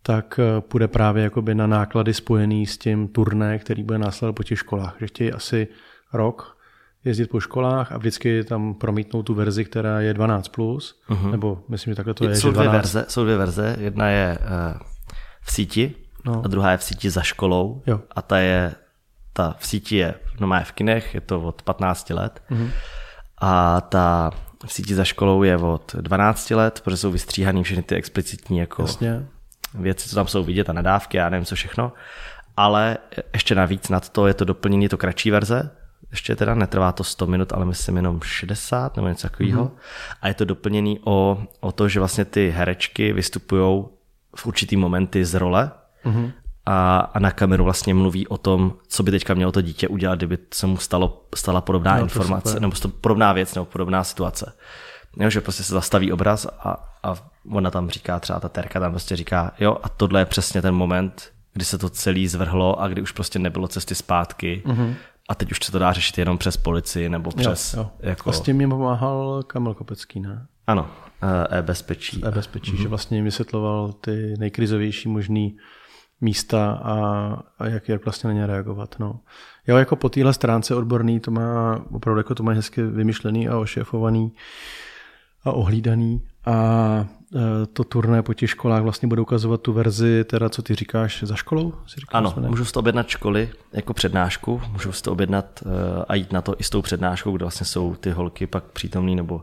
[0.02, 4.42] tak eh, půjde právě jakoby na náklady spojený s tím turné, který bude následovat po
[4.42, 4.96] těch školách.
[5.00, 5.68] Že chtějí asi
[6.12, 6.56] rok
[7.04, 11.30] jezdit po školách a vždycky tam promítnou tu verzi, která je 12+, plus, uh-huh.
[11.30, 12.36] nebo myslím, že takhle to je.
[12.36, 12.68] Jsou, že 12...
[12.68, 14.80] dvě verze, jsou dvě verze, jedna je uh,
[15.42, 16.42] v síti no.
[16.44, 18.00] a druhá je v síti za školou jo.
[18.10, 18.74] a ta je,
[19.32, 22.70] ta v síti je, no má je v kinech, je to od 15 let uh-huh.
[23.40, 24.30] A ta
[24.66, 28.82] v síti za školou je od 12 let, protože jsou vystříhaný všechny ty explicitní jako
[28.82, 29.26] Jasně.
[29.74, 31.92] věci, co tam jsou vidět a nadávky a nevím co všechno.
[32.56, 32.98] Ale
[33.32, 35.70] ještě navíc nad to je to doplnění, to kratší verze,
[36.10, 39.64] ještě teda netrvá to 100 minut, ale myslím jenom 60 nebo něco takového.
[39.64, 39.78] Mm-hmm.
[40.22, 43.84] A je to doplněný o, o to, že vlastně ty herečky vystupují
[44.36, 45.70] v určitý momenty z role
[46.04, 46.32] mm-hmm.
[46.66, 50.18] A, a na kameru vlastně mluví o tom, co by teďka mělo to dítě udělat,
[50.18, 54.52] kdyby se mu stalo, stala podobná no, informace, nebo podobná věc, nebo podobná situace.
[55.16, 57.14] Jo, že prostě se zastaví obraz a, a
[57.52, 60.74] ona tam říká, třeba ta Terka tam prostě říká, jo, a tohle je přesně ten
[60.74, 64.62] moment, kdy se to celý zvrhlo a kdy už prostě nebylo cesty zpátky.
[64.66, 64.94] Mm-hmm
[65.30, 67.74] a teď už se to dá řešit jenom přes policii nebo přes...
[67.74, 67.90] Jo, jo.
[68.00, 68.30] Jako...
[68.30, 70.46] A s tím mi pomáhal Kamil Kopecký, ne?
[70.66, 70.90] Ano,
[71.22, 72.24] eh, e-bezpečí.
[72.24, 72.82] E-bezpečí, mm-hmm.
[72.82, 75.56] že vlastně jim vysvětloval ty nejkrizovější možný
[76.20, 76.94] místa a,
[77.58, 78.94] a jak, jak vlastně na ně reagovat.
[78.98, 79.20] No.
[79.66, 83.58] Jo, jako po téhle stránce odborný to má opravdu jako to má hezky vymyšlený a
[83.58, 84.32] ošefovaný
[85.44, 87.06] a ohlídaný a
[87.72, 91.36] to turné po těch školách vlastně bude ukazovat tu verzi, teda co ty říkáš, za
[91.36, 91.72] školou?
[91.86, 96.04] Si říkáš, ano, můžu si to objednat školy jako přednášku, můžu si to objednat e,
[96.08, 99.16] a jít na to i s tou přednáškou, kde vlastně jsou ty holky pak přítomný
[99.16, 99.42] nebo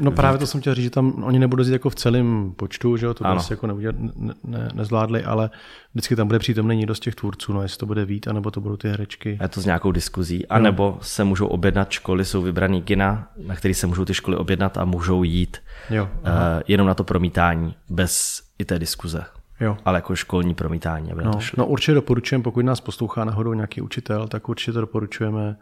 [0.00, 2.96] No právě to jsem chtěl říct, že tam oni nebudou jít jako v celém počtu,
[2.96, 5.50] že jo, to vlastně jako neudělat, ne, ne, nezvládli, ale
[5.94, 8.60] vždycky tam bude přítomný někdo z těch tvůrců, no jestli to bude vít, anebo to
[8.60, 9.38] budou ty herečky.
[9.42, 10.98] Je to s nějakou diskuzí, anebo no.
[11.02, 14.84] se můžou objednat školy, jsou vybraný kina, na který se můžou ty školy objednat a
[14.84, 15.56] můžou jít
[15.90, 16.30] jo, uh,
[16.68, 19.24] jenom na to promítání, bez i té diskuze.
[19.60, 19.76] Jo.
[19.84, 21.12] Ale jako školní promítání.
[21.12, 21.56] Aby no, to šli.
[21.58, 25.56] no určitě doporučujeme, pokud nás poslouchá náhodou nějaký učitel, tak určitě to doporučujeme,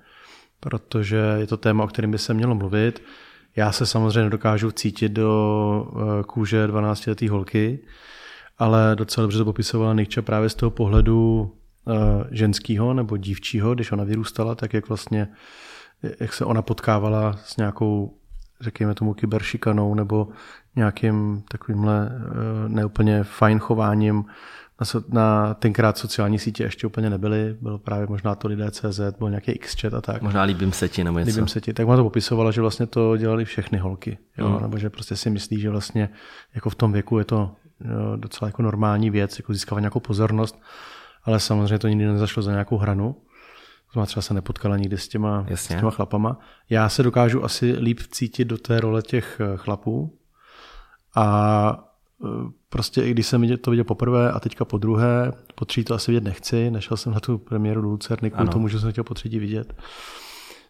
[0.61, 3.03] protože je to téma, o kterém by se mělo mluvit.
[3.57, 7.79] Já se samozřejmě dokážu cítit do eh, kůže 12-leté holky,
[8.59, 11.53] ale docela dobře to popisovala Nikča právě z toho pohledu
[11.89, 11.93] eh,
[12.31, 15.29] ženského nebo dívčího, když ona vyrůstala, tak jak vlastně,
[16.21, 18.19] jak se ona potkávala s nějakou,
[18.61, 20.29] řekněme tomu, kyberšikanou nebo
[20.77, 24.25] nějakým takovýmhle eh, neúplně fajn chováním
[24.81, 29.31] na, na tenkrát sociální sítě ještě úplně nebyly, bylo právě možná to lidé CZ, byl
[29.31, 30.23] nějaký Xchat a tak.
[30.23, 31.31] Možná líbím se ti nebo něco.
[31.31, 34.49] Líbím se ti, tak má to popisovala, že vlastně to dělali všechny holky, jo?
[34.49, 34.63] Mm.
[34.63, 36.09] nebo že prostě si myslí, že vlastně
[36.55, 37.57] jako v tom věku je to
[38.17, 40.63] docela jako normální věc, jako získávat nějakou pozornost,
[41.25, 43.17] ale samozřejmě to nikdy nezašlo za nějakou hranu.
[43.95, 46.39] To třeba se nepotkala nikdy s těma, s těma chlapama.
[46.71, 50.19] Já se dokážu asi líp cítit do té role těch eh, chlapů
[51.17, 51.89] a
[52.69, 56.11] prostě i když jsem to viděl poprvé a teďka po druhé, po třetí to asi
[56.11, 59.15] vidět nechci, nešel jsem na tu premiéru do Lucerny kvůli tomu, že jsem chtěl po
[59.15, 59.75] třetí vidět,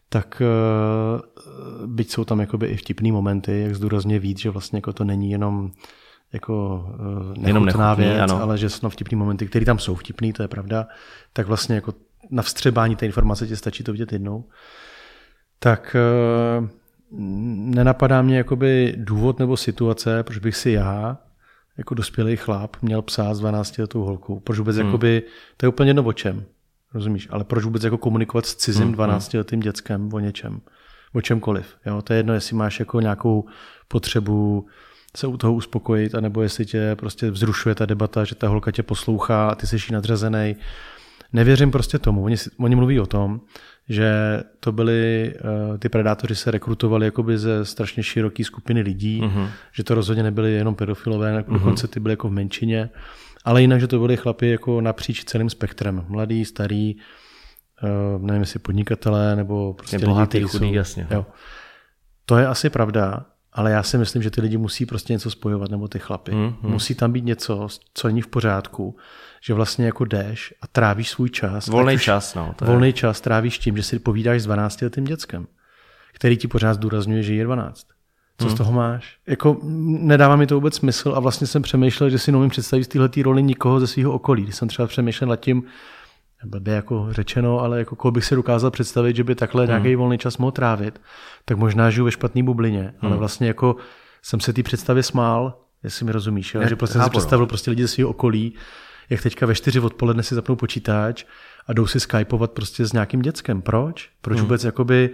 [0.08, 4.92] tak eh, byť jsou tam jakoby i vtipný momenty, jak zdůrazně víc, že vlastně jako
[4.92, 5.70] to není jenom
[6.32, 6.86] jako
[7.36, 8.42] eh, jenom nechutná věc, ano.
[8.42, 10.86] ale že jsou vtipný momenty, které tam jsou vtipný, to je pravda,
[11.32, 11.94] tak vlastně jako
[12.30, 14.44] na vstřebání té informace ti stačí to vidět jednou.
[15.58, 15.96] Tak
[17.12, 21.18] nenapadá mě jakoby důvod nebo situace, proč bych si já
[21.78, 24.40] jako dospělý chlap měl psát s 12 letou holkou.
[24.40, 24.86] Proč vůbec hmm.
[24.86, 25.22] jakoby,
[25.56, 26.44] to je úplně jedno o čem,
[26.94, 29.40] rozumíš, ale proč vůbec jako komunikovat s cizím 12 hmm, hmm.
[29.40, 30.60] letým dětskem o něčem,
[31.12, 31.76] o čemkoliv.
[31.86, 32.02] Jo?
[32.02, 33.44] To je jedno, jestli máš jako nějakou
[33.88, 34.66] potřebu
[35.16, 38.82] se u toho uspokojit, anebo jestli tě prostě vzrušuje ta debata, že ta holka tě
[38.82, 40.56] poslouchá a ty jsi nadřazený.
[41.32, 42.24] Nevěřím prostě tomu.
[42.24, 43.40] Oni, oni mluví o tom,
[43.88, 45.34] že to byly,
[45.70, 49.48] uh, ty predátoři se rekrutovali jakoby ze strašně široké skupiny lidí, uh-huh.
[49.72, 51.52] že to rozhodně nebyly jenom pedofilové, uh-huh.
[51.52, 52.90] dokonce ty byly jako v menšině,
[53.44, 56.04] ale jinak, že to byly chlapy jako napříč celým spektrem.
[56.08, 56.96] Mladý, starý,
[58.16, 61.06] uh, nevím jestli podnikatelé, nebo prostě lidi, bohatý, chudý, jsou, jasně.
[61.10, 61.26] Jo.
[62.26, 65.70] To je asi pravda, ale já si myslím, že ty lidi musí prostě něco spojovat,
[65.70, 66.32] nebo ty chlapy.
[66.32, 66.72] Hmm, hmm.
[66.72, 68.96] Musí tam být něco, co není v pořádku,
[69.42, 71.66] že vlastně jako jdeš a trávíš svůj čas.
[71.66, 72.54] Volný čas, no.
[72.56, 72.92] To volný je.
[72.92, 75.46] čas trávíš tím, že si povídáš s 12 letým dětskem,
[76.12, 77.86] který ti pořád zdůrazňuje, že je 12.
[78.38, 78.54] Co hmm.
[78.54, 79.16] z toho máš?
[79.26, 82.88] Jako, nedává mi to vůbec smysl a vlastně jsem přemýšlel, že si neumím představit z
[82.88, 84.42] této roli nikoho ze svého okolí.
[84.42, 85.64] Když jsem třeba přemýšlel nad tím,
[86.44, 89.68] blbě jako řečeno, ale jako koho bych si dokázal představit, že by takhle hmm.
[89.68, 91.00] nějaký volný čas mohl trávit,
[91.44, 92.92] tak možná žiju ve špatné bublině, hmm.
[93.02, 93.76] ale vlastně jako
[94.22, 96.68] jsem se té představě smál, jestli mi rozumíš, jo?
[96.68, 98.54] že prostě jsem si představil prostě lidi ze svého okolí,
[99.10, 101.24] jak teďka ve čtyři odpoledne si zapnou počítač
[101.66, 103.62] a jdou si skypovat prostě s nějakým dětskem.
[103.62, 104.10] Proč?
[104.20, 104.46] Proč hmm.
[104.46, 105.10] vůbec jakoby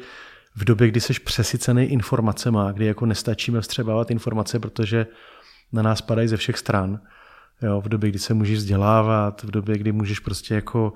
[0.56, 5.06] v době, kdy jsi přesycený informacema, kdy jako nestačíme vstřebávat informace, protože
[5.72, 7.00] na nás padají ze všech stran,
[7.62, 10.92] Jo, v době, kdy se můžeš vzdělávat, v době, kdy můžeš prostě jako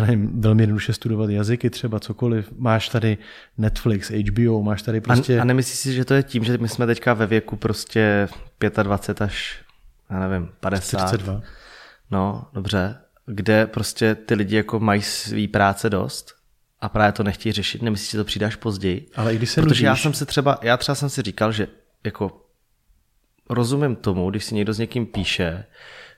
[0.00, 2.52] nevím, velmi jednoduše studovat jazyky, třeba cokoliv.
[2.56, 3.18] Máš tady
[3.58, 5.38] Netflix, HBO, máš tady prostě...
[5.38, 8.28] A, a nemyslíš si, že to je tím, že my jsme teďka ve věku prostě
[8.82, 9.62] 25 až,
[10.10, 10.98] já nevím, 50.
[10.98, 11.42] 42.
[12.10, 12.96] No, dobře.
[13.26, 16.34] Kde prostě ty lidi jako mají svý práce dost
[16.80, 17.82] a právě to nechtějí řešit.
[17.82, 19.08] Nemyslíš, že to přidáš později?
[19.16, 19.82] Ale i když se Protože nudíš...
[19.82, 21.68] já jsem se třeba, já třeba jsem si říkal, že
[22.04, 22.43] jako
[23.50, 25.64] rozumím tomu, když si někdo s někým píše,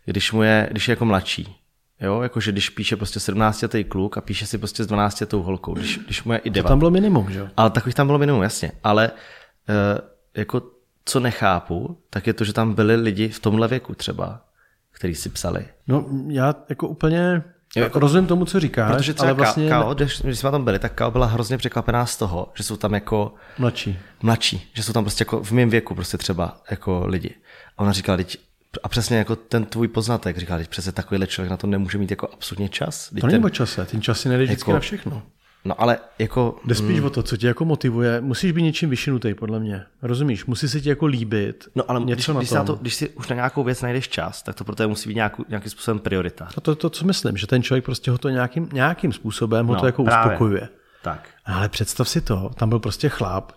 [0.04, 1.56] když, mu je, když je jako mladší.
[2.00, 5.42] Jo, jakože když píše prostě 17 letý kluk a píše si prostě s 12 letou
[5.42, 6.62] holkou, když, když mu je i 9.
[6.62, 7.48] To tam bylo minimum, že jo?
[7.56, 8.72] Ale takových tam bylo minimum, jasně.
[8.84, 10.62] Ale uh, jako
[11.04, 14.44] co nechápu, tak je to, že tam byli lidi v tomhle věku třeba,
[14.90, 15.66] který si psali.
[15.86, 17.42] No já jako úplně
[17.80, 19.68] jako, rozumím tomu, co říkáš, protože třeba ale vlastně...
[19.68, 22.76] Kao, když, když jsme tam byli, tak Kao byla hrozně překvapená z toho, že jsou
[22.76, 23.34] tam jako...
[23.58, 23.98] Mladší.
[24.22, 27.34] Mladší, že jsou tam prostě jako v mém věku prostě třeba jako lidi.
[27.78, 28.38] A ona říkala, teď
[28.82, 32.10] a přesně jako ten tvůj poznatek, říkal, teď přece takovýhle člověk na to nemůže mít
[32.10, 33.12] jako absolutně čas.
[33.20, 35.22] To není o čase, ten čas si nejdeš jako, na všechno.
[35.66, 36.56] No ale jako...
[36.64, 38.20] Jde spíš mm, o to, co tě jako motivuje.
[38.20, 39.82] Musíš být něčím vyšinutý, podle mě.
[40.02, 40.46] Rozumíš?
[40.46, 41.68] Musí se ti jako líbit.
[41.74, 44.42] No ale něco když, na když, to, když si už na nějakou věc najdeš čas,
[44.42, 46.48] tak to pro tebe musí být nějakou, nějakým způsobem priorita.
[46.56, 49.74] No to, to, co myslím, že ten člověk prostě ho to nějakým, nějakým způsobem ho
[49.74, 50.32] no, to jako právě.
[50.32, 50.68] uspokojuje.
[51.02, 51.28] Tak.
[51.44, 53.52] Ale představ si to, tam byl prostě chlap,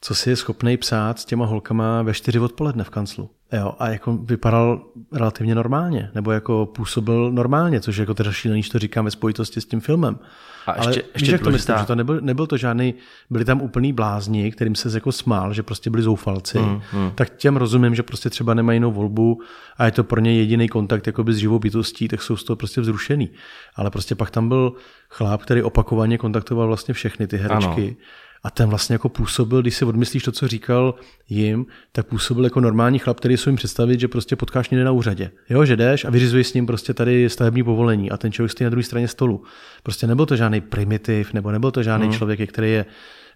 [0.00, 3.30] co si je schopný psát s těma holkama ve čtyři odpoledne v kanclu.
[3.52, 8.78] Jo, a jako vypadal relativně normálně, nebo jako působil normálně, což jako teda šílený, to
[8.78, 10.18] říkám ve spojitosti s tím filmem.
[10.66, 12.94] A ještě, Ale ještě víš, jak to myslím, že to nebyl, nebyl to žádný,
[13.30, 17.10] byli tam úplný blázni, kterým se jako smál, že prostě byli zoufalci, mm, mm.
[17.14, 19.40] tak těm rozumím, že prostě třeba nemají jinou volbu
[19.76, 22.56] a je to pro ně jediný kontakt jakoby s živou bytostí, tak jsou z toho
[22.56, 23.30] prostě vzrušený.
[23.76, 24.72] Ale prostě pak tam byl
[25.10, 27.96] chlap, který opakovaně kontaktoval vlastně všechny ty herečky.
[27.98, 28.06] Ano
[28.42, 30.94] a ten vlastně jako působil, když si odmyslíš to, co říkal
[31.28, 34.90] jim, tak působil jako normální chlap, který si jim představit, že prostě potkáš někde na
[34.90, 35.30] úřadě.
[35.50, 38.64] Jo, že jdeš a vyřizuješ s ním prostě tady stavební povolení a ten člověk stojí
[38.64, 39.44] na druhé straně stolu.
[39.82, 42.16] Prostě nebyl to žádný primitiv, nebo nebyl to žádný hmm.
[42.16, 42.86] člověk, který je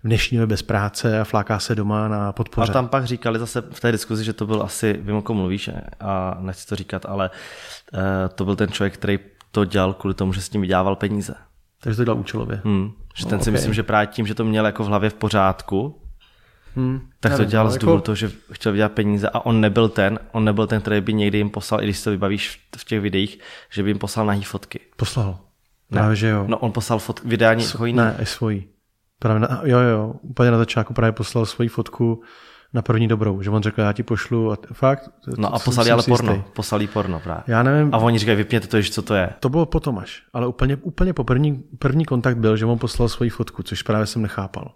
[0.02, 2.70] v dnešní bez práce a fláká se doma na podpoře.
[2.70, 5.36] A tam pak říkali zase v té diskuzi, že to byl asi, vím, o kom
[5.36, 7.30] mluvíš a nechci to říkat, ale
[7.94, 8.00] uh,
[8.34, 9.18] to byl ten člověk, který
[9.50, 11.34] to dělal kvůli tomu, že s ním vydělával peníze.
[11.80, 12.60] Takže to dělal účelově.
[12.64, 12.92] Hmm.
[13.14, 13.52] Že ten si okay.
[13.52, 16.00] myslím, že právě tím, že to měl jako v hlavě v pořádku,
[16.76, 17.00] hmm.
[17.20, 18.04] tak to dělal z důvodu jako...
[18.04, 21.38] toho, že chtěl vydělat peníze a on nebyl ten, on nebyl ten, který by někdy
[21.38, 23.38] jim poslal, i když se to vybavíš v těch videích,
[23.70, 24.80] že by jim poslal nahý fotky.
[24.96, 25.38] Poslal.
[25.90, 25.98] Ne.
[25.98, 26.44] Právě, že jo.
[26.48, 27.92] No on poslal fotky, vydání svojí.
[27.92, 28.68] Ne, i svojí.
[29.18, 32.22] Právě na, jo, jo, úplně na začátku právě poslal svoji fotku
[32.74, 35.10] na první dobrou, že on řekl, já ti pošlu a fakt.
[35.38, 36.50] No a poslali ale porno, jistý.
[36.52, 37.42] poslali porno právě.
[37.46, 37.94] Já nevím.
[37.94, 39.30] A oni říkají, vypněte to, co to je.
[39.40, 43.08] To bylo potom až, ale úplně, úplně po první, první kontakt byl, že on poslal
[43.08, 44.72] svoji fotku, což právě jsem nechápal.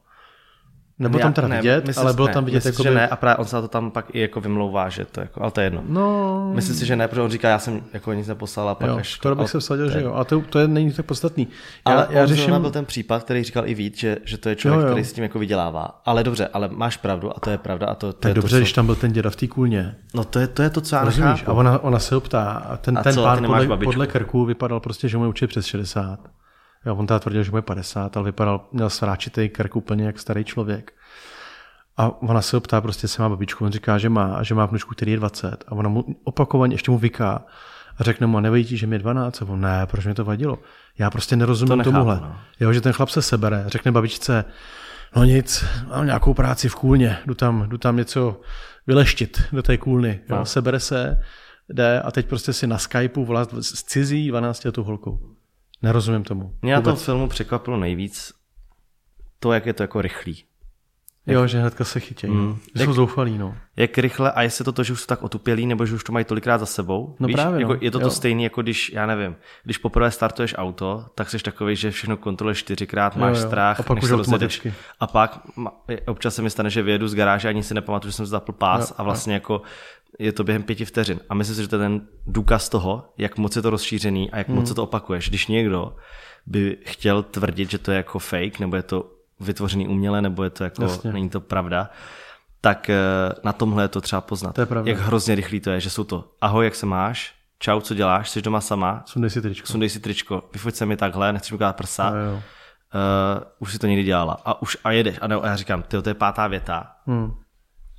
[0.99, 3.17] Nebylo tam teda ne, vidět, myslím, ale bylo ne, tam vidět myslím, že ne a
[3.17, 5.67] právě on se to tam pak i jako vymlouvá, že to jako, ale to je
[5.67, 5.83] jedno.
[5.89, 6.51] No.
[6.55, 8.97] Myslím si, že ne, protože on říká, já jsem jako nic neposlal a pak jo,
[8.97, 9.13] až...
[9.13, 11.49] Skoro bych se vsadil, že jo, a to, to je, není tak podstatný.
[11.89, 12.61] Já, ale já řeším...
[12.61, 14.93] byl ten případ, který říkal i Vít, že, že to je člověk, jo, jo.
[14.93, 16.01] který s tím jako vydělává.
[16.05, 17.87] Ale dobře, ale máš pravdu a to je pravda.
[17.87, 19.95] A to, to tak je dobře, to, když tam byl ten děda v té kůlně.
[20.15, 21.45] No to je, to je to, co já Rozumíš?
[21.47, 24.81] A ona, ona se optá a ten, a ten co, pán podle, podle krku vypadal
[24.81, 26.19] prostě, že mu je přes 60.
[26.87, 30.19] Jo, on teda tvrdil, že mu je 50, ale vypadal, měl sráčitý krk úplně jak
[30.19, 30.93] starý člověk.
[31.97, 33.64] A ona se optá, prostě, jestli má babičku.
[33.64, 35.64] On říká, že má a že má vnučku, který je 20.
[35.69, 37.45] A ona mu opakovaně ještě mu vyká
[37.99, 39.43] a řekne mu, a nevidí, že mi je 12.
[39.43, 40.59] A on, ne, proč mi to vadilo?
[40.99, 42.21] Já prostě nerozumím to nechápu, tomuhle.
[42.21, 42.37] No.
[42.61, 44.45] Jo, že ten chlap se sebere, řekne babičce,
[45.17, 48.41] no nic, mám nějakou práci v kůlně, jdu tam, jdu tam něco
[48.87, 50.21] vyleštit do té kůlny.
[50.29, 50.45] Jo, no.
[50.45, 51.23] Sebere se,
[51.69, 55.38] jde a teď prostě si na Skypeu volá s cizí 12 letou holkou.
[55.83, 56.55] Nerozumím tomu.
[56.62, 58.33] Mě na tom filmu překvapilo nejvíc
[59.38, 60.45] to, jak je to jako rychlý.
[61.29, 62.33] Jo, že hnedka se chytějí.
[62.33, 62.59] Mm.
[62.75, 63.55] Že jsou zoufalí, no.
[63.77, 66.12] Jak rychle, a jestli to to, že už jsou tak otupělí, nebo že už to
[66.12, 67.17] mají tolikrát za sebou.
[67.21, 67.79] No víš, právě, jako, no.
[67.83, 68.05] Je to jo.
[68.05, 72.17] to stejné, jako když, já nevím, když poprvé startuješ auto, tak jsi takový, že všechno
[72.17, 73.49] kontroluješ čtyřikrát, máš jo, jo.
[73.49, 74.75] strach, a pak už automaticky.
[75.01, 75.41] A pak
[76.07, 78.91] občas se mi stane, že vyjedu z garáže, ani si nepamatuju, že jsem zapl pás
[78.91, 79.37] jo, a vlastně jo.
[79.37, 79.62] jako
[80.19, 81.21] je to během pěti vteřin.
[81.29, 84.38] A myslím si, že to je ten důkaz toho, jak moc je to rozšířený a
[84.38, 84.55] jak mm.
[84.55, 85.29] moc se to opakuješ.
[85.29, 85.97] Když někdo
[86.47, 90.51] by chtěl tvrdit, že to je jako fake, nebo je to vytvořený uměle, nebo je
[90.51, 91.12] to jako, Jasně.
[91.12, 91.90] není to pravda,
[92.61, 92.96] tak eh,
[93.44, 94.55] na tomhle je to třeba poznat.
[94.55, 94.90] To je pravda.
[94.90, 98.31] Jak hrozně rychlý to je, že jsou to ahoj, jak se máš, čau, co děláš,
[98.31, 101.59] jsi doma sama, sundej si tričko, sundej si tričko vyfoť se mi takhle, nechci mi
[101.72, 102.42] prsa, no, jo.
[102.94, 105.18] Uh, už si to někdy dělala a už a jedeš.
[105.20, 106.92] A, ne, a já říkám, ty to je pátá věta.
[107.07, 107.35] Hmm.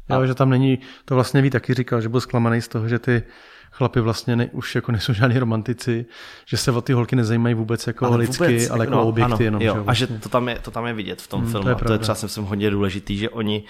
[0.09, 0.25] Jo, a...
[0.25, 3.23] že tam není, to vlastně ví taky říkal, že byl zklamaný z toho, že ty
[3.71, 6.05] chlapi vlastně ne, už jako nejsou žádní romantici,
[6.45, 9.33] že se o ty holky nezajímají vůbec jako ale lidsky, vůbec, ale jako no, objekty
[9.33, 9.61] ano, jenom.
[9.61, 10.05] Jo, že, vlastně.
[10.07, 11.63] A že to tam, je, to tam je vidět v tom hmm, filmu.
[11.63, 13.63] To je, to je třeba jsem hodně důležitý, že oni,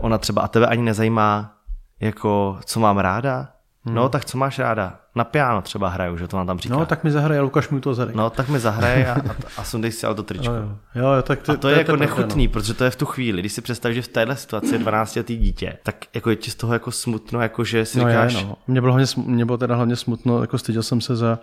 [0.00, 1.54] ona třeba a tebe ani nezajímá,
[2.00, 3.48] jako co mám ráda,
[3.88, 3.94] Hmm.
[3.94, 5.00] No, tak co máš ráda?
[5.18, 6.74] Na piano třeba hraju, že to vám tam říká.
[6.74, 8.14] No, tak mi zahraje, Lukáš mi to zadek.
[8.14, 10.54] No, tak mi zahraje a, a, a sundej si ale to tričko.
[10.54, 10.62] Jo,
[10.94, 11.14] jo.
[11.14, 12.52] jo tak to, a to, to je, je jako to nechutný, no.
[12.52, 15.16] protože to je v tu chvíli, když si představíš, že v téhle situaci je 12
[15.16, 18.34] letý dítě, tak jako je ti z toho jako smutno, jako že si no, říkáš...
[18.34, 18.56] Je, no.
[18.66, 21.38] Mě bylo, hlavně, mě bylo teda hlavně smutno, jako styděl jsem se za,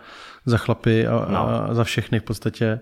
[0.46, 1.50] za chlapy a, no.
[1.50, 2.80] a za všechny v podstatě.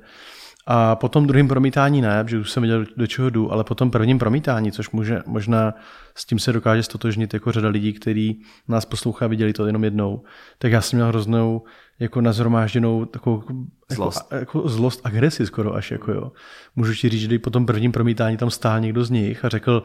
[0.66, 3.76] A po tom druhém promítání ne, že už jsem viděl, do čeho jdu, ale po
[3.76, 5.74] tom prvním promítání, což může, možná
[6.16, 10.24] s tím se dokáže stotožnit jako řada lidí, kteří nás poslouchá, viděli to jenom jednou,
[10.58, 11.64] tak já jsem měl hroznou
[12.00, 14.32] jako nazhromážděnou takovou jako, zlost.
[14.32, 15.92] Jako, jako zlost, agresi skoro až.
[15.92, 16.32] Jako jo.
[16.76, 19.84] Můžu ti říct, že po tom prvním promítání tam stál někdo z nich a řekl,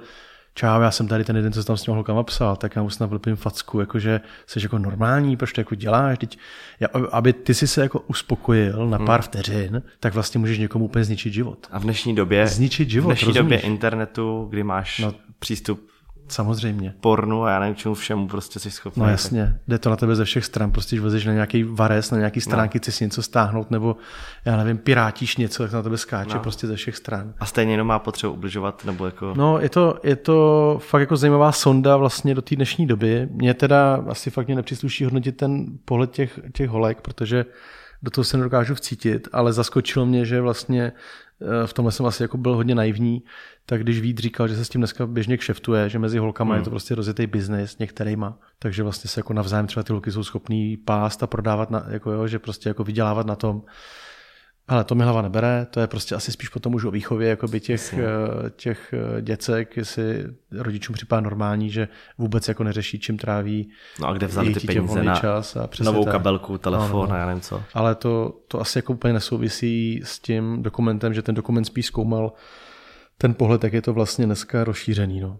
[0.58, 2.90] čau, já jsem tady ten jeden, co tam s těma holkama psal, tak já mu
[2.90, 6.38] snad vlpím facku, jakože jsi jako normální, proč to jako děláš, teď,
[6.80, 9.26] já, aby ty si se jako uspokojil na pár hmm.
[9.26, 11.66] vteřin, tak vlastně můžeš někomu úplně zničit život.
[11.70, 13.42] A v dnešní době, zničit život, v dnešní rozumíš?
[13.42, 15.88] době internetu, kdy máš no, přístup
[16.28, 16.94] Samozřejmě.
[17.00, 19.02] Pornu a já nevím čemu všemu prostě jsi schopný.
[19.02, 19.62] No jasně, tak...
[19.68, 22.40] jde to na tebe ze všech stran, prostě když vezeš na nějaký vares, na nějaký
[22.40, 22.92] stránky, no.
[22.92, 23.96] si něco stáhnout, nebo
[24.44, 26.40] já nevím, pirátíš něco, tak na tebe skáče no.
[26.40, 27.34] prostě ze všech stran.
[27.40, 29.34] A stejně jenom má potřebu ubližovat, nebo jako...
[29.36, 33.28] No, je to, je to fakt jako zajímavá sonda vlastně do té dnešní doby.
[33.30, 37.44] Mně teda asi fakt mě nepřísluší hodnotit ten pohled těch, těch holek, protože
[38.02, 40.92] do toho se nedokážu vcítit, ale zaskočilo mě, že vlastně
[41.66, 43.22] v tomhle jsem asi jako byl hodně naivní,
[43.66, 46.60] tak když Vít říkal, že se s tím dneska běžně kšeftuje, že mezi holkama hmm.
[46.60, 50.24] je to prostě rozjetý biznis některýma, takže vlastně se jako navzájem třeba ty holky jsou
[50.24, 53.62] schopný pást a prodávat, na, jako jo, že prostě jako vydělávat na tom.
[54.68, 57.60] Ale to mi hlava nebere, to je prostě asi spíš potom už o výchově jakoby
[57.60, 63.70] těch, eh, těch eh, děcek, jestli rodičům připadá normální, že vůbec jako neřeší, čím tráví
[64.00, 66.12] No a kde vzali ty peníze na čas a novou tak.
[66.12, 67.12] kabelku, telefon no, no.
[67.12, 67.62] a já nevím co.
[67.74, 72.32] Ale to, to asi jako úplně nesouvisí s tím dokumentem, že ten dokument spíš zkoumal
[73.18, 75.20] ten pohled, jak je to vlastně dneska rozšířený.
[75.20, 75.38] No.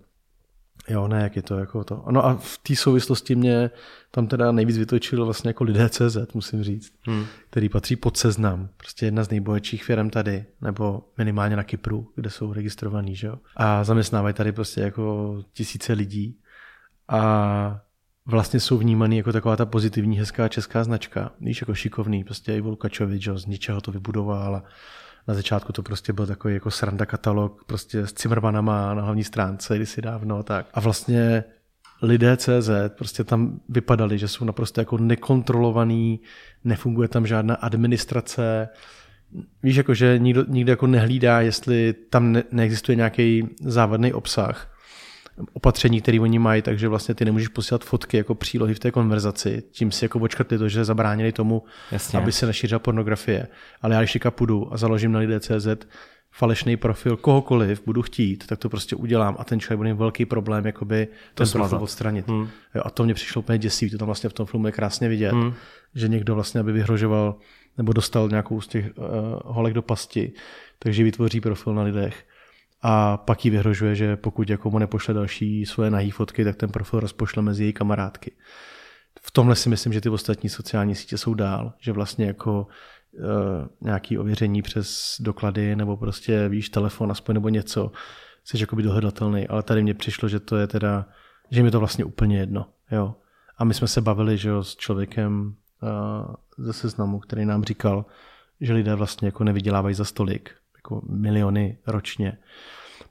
[0.88, 2.04] Jo, ne, jak je to jako to.
[2.10, 3.70] No a v té souvislosti mě
[4.10, 7.24] tam teda nejvíc vytočil vlastně jako lidé CZ, musím říct, hmm.
[7.50, 8.68] který patří pod seznam.
[8.76, 13.38] Prostě jedna z nejbohatších firm tady, nebo minimálně na Kypru, kde jsou registrovaný, že jo.
[13.56, 16.38] A zaměstnávají tady prostě jako tisíce lidí.
[17.08, 17.80] A
[18.26, 21.32] vlastně jsou vnímaný jako taková ta pozitivní, hezká česká značka.
[21.40, 24.62] Víš, jako šikovný, prostě Ivo Lukačovič, že z ničeho to vybudoval a
[25.28, 29.76] na začátku to prostě byl takový jako sranda katalog prostě s Cimrmanama na hlavní stránce
[29.76, 30.42] kdysi dávno.
[30.42, 30.66] Tak.
[30.74, 31.44] A vlastně
[32.02, 36.20] lidé CZ prostě tam vypadali, že jsou naprosto jako nekontrolovaný,
[36.64, 38.68] nefunguje tam žádná administrace,
[39.62, 44.77] víš, jako, že nikdo, nikdo jako nehlídá, jestli tam ne, neexistuje nějaký závadný obsah
[45.52, 49.62] opatření, které oni mají, takže vlastně ty nemůžeš posílat fotky jako přílohy v té konverzaci.
[49.70, 52.18] Tím si jako očkrtli to, že zabránili tomu, Jasně.
[52.18, 53.48] aby se nešířila pornografie.
[53.82, 55.66] Ale já když teďka půjdu a založím na lidé.cz
[56.30, 60.26] falešný profil kohokoliv budu chtít, tak to prostě udělám a ten člověk bude mít velký
[60.26, 62.28] problém jakoby to ten profil odstranit.
[62.28, 62.48] Hmm.
[62.74, 65.08] Jo, a to mě přišlo úplně děsivý, to tam vlastně v tom filmu je krásně
[65.08, 65.54] vidět, hmm.
[65.94, 67.36] že někdo vlastně aby vyhrožoval
[67.78, 69.04] nebo dostal nějakou z těch uh,
[69.44, 70.32] holek do pasti,
[70.78, 72.24] takže vytvoří profil na lidech
[72.82, 76.70] a pak jí vyhrožuje, že pokud jako mu nepošle další svoje nahý fotky, tak ten
[76.70, 78.32] profil rozpošle mezi její kamarádky.
[79.22, 82.66] V tomhle si myslím, že ty ostatní sociální sítě jsou dál, že vlastně jako
[83.12, 83.24] uh,
[83.80, 87.92] nějaký ověření přes doklady nebo prostě víš telefon aspoň nebo něco,
[88.44, 91.06] jsi jakoby dohledatelný, ale tady mně přišlo, že to je teda,
[91.50, 93.14] že mi to vlastně úplně jedno, jo.
[93.58, 98.06] A my jsme se bavili, že jo, s člověkem uh, ze seznamu, který nám říkal,
[98.60, 100.54] že lidé vlastně jako nevydělávají za stolik,
[100.88, 102.38] jako miliony ročně,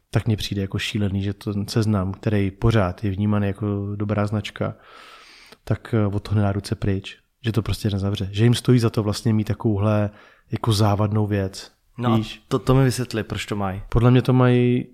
[0.10, 4.76] tak mně přijde jako šílený, že to seznam, který pořád je vnímaný jako dobrá značka,
[5.64, 8.30] tak eh, od toho nedá ruce pryč, že to prostě nezavře.
[8.32, 10.10] Že jim stojí za to vlastně mít takovouhle
[10.52, 11.72] jako závadnou věc.
[11.98, 12.42] No Víš?
[12.48, 13.82] to, to mi vysvětli, proč to mají.
[13.90, 14.86] Podle mě to mají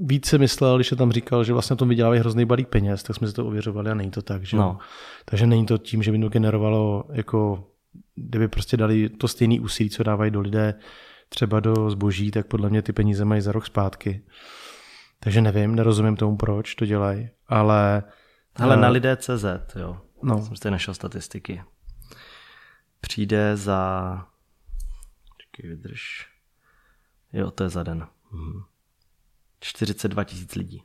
[0.00, 3.28] více myslel, když se tam říkal, že vlastně tom vydělávají hrozný balík peněz, tak jsme
[3.28, 4.44] si to ověřovali a není to tak.
[4.44, 4.56] Že?
[4.56, 4.78] No.
[5.24, 7.68] Takže není to tím, že by to generovalo, jako
[8.14, 10.74] kdyby prostě dali to stejné úsilí, co dávají do lidé
[11.28, 14.22] třeba do zboží, tak podle mě ty peníze mají za rok zpátky.
[15.20, 18.02] Takže nevím, nerozumím tomu, proč to dělají, ale...
[18.56, 19.44] Ale na lidé CZ,
[19.76, 20.00] jo.
[20.22, 20.42] No.
[20.42, 21.62] Jsem si našel statistiky.
[23.00, 24.10] Přijde za...
[25.38, 26.28] Čekaj, vydrž.
[27.32, 28.06] Jo, to je za den.
[28.32, 28.62] Mhm.
[29.60, 30.82] 42 tisíc lidí.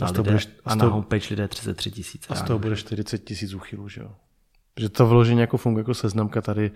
[0.00, 2.30] Na a, lidé, budeš, a, na homepage lidé 33 tisíc.
[2.30, 4.16] A z toho bude 40 tisíc úchylů, že jo?
[4.78, 6.70] Že to vložení jako funguje jako seznamka tady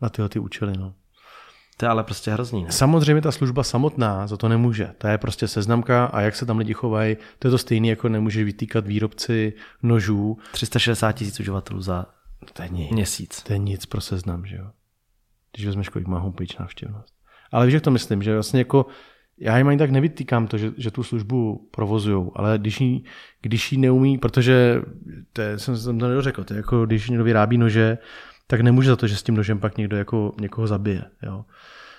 [0.00, 0.94] na tyhle ty účely, no.
[1.76, 2.72] To je ale prostě hrozný, ne?
[2.72, 4.90] Samozřejmě ta služba samotná za to nemůže.
[4.98, 8.08] To je prostě seznamka a jak se tam lidi chovají, to je to stejné, jako
[8.08, 10.38] nemůže vytýkat výrobci nožů.
[10.52, 12.06] 360 tisíc uživatelů za
[12.52, 12.92] to je nic.
[12.92, 13.42] měsíc.
[13.42, 14.70] To je nic pro seznam, že jo?
[15.52, 17.14] Když vezmeš, kolik má homepage návštěvnost.
[17.52, 18.86] Ale víš, jak to myslím, že vlastně jako
[19.38, 23.04] já jim ani tak nevytýkám to, že, že tu službu provozují, ale když jí,
[23.42, 24.82] když neumí, protože
[25.32, 27.98] to je, jsem, jsem to nedořekl, to je jako když někdo vyrábí nože,
[28.46, 31.04] tak nemůže za to, že s tím nožem pak někdo jako někoho zabije.
[31.22, 31.44] Jo.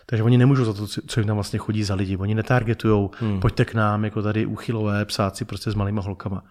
[0.05, 2.17] Takže oni nemůžou za to, co jim tam vlastně chodí za lidi.
[2.17, 3.39] Oni netargetujou, hmm.
[3.39, 6.43] pojďte k nám, jako tady úchylové psáci prostě s malýma holkama.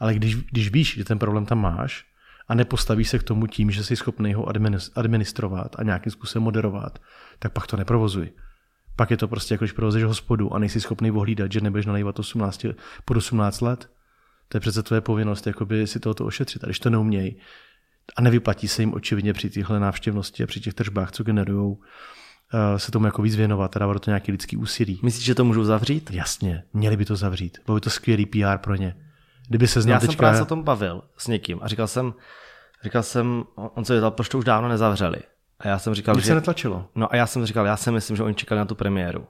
[0.00, 2.04] Ale když, když víš, že ten problém tam máš
[2.48, 4.48] a nepostavíš se k tomu tím, že jsi schopný ho
[4.94, 6.98] administrovat a nějakým způsobem moderovat,
[7.38, 8.30] tak pak to neprovozuj.
[8.96, 12.18] Pak je to prostě jako když provozuješ hospodu a nejsi schopný ohlídat, že nebudeš nalývat
[12.18, 12.66] 18,
[13.04, 13.90] pod 18 let.
[14.48, 16.64] To je přece tvoje povinnost jakoby si tohoto ošetřit.
[16.64, 17.36] A když to neumějí
[18.16, 21.76] a nevyplatí se jim očividně při těchto návštěvnosti a při těch tržbách, co generují,
[22.54, 25.00] eh, se tomu jako víc věnovat a dávat to nějaký lidský úsilí.
[25.02, 26.10] Myslíš, že to můžou zavřít?
[26.10, 27.58] Jasně, měli by to zavřít.
[27.66, 28.96] Bylo by to skvělý PR pro ně.
[29.48, 30.12] Kdyby se znal Já teďka...
[30.12, 32.14] jsem právě se o tom bavil s někým a říkal jsem,
[32.84, 35.18] říkal jsem, on se věděl, proč to už dávno nezavřeli.
[35.60, 36.28] A já jsem říkal, Nic že...
[36.28, 36.88] se netlačilo.
[36.94, 39.26] No a já jsem říkal, já si myslím, že oni čekali na tu premiéru.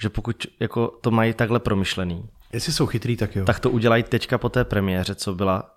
[0.00, 3.44] Že pokud jako to mají takhle promyšlený, Jestli jsou chytrý, tak jo.
[3.44, 5.74] Tak to udělají teďka po té premiéře, co byla.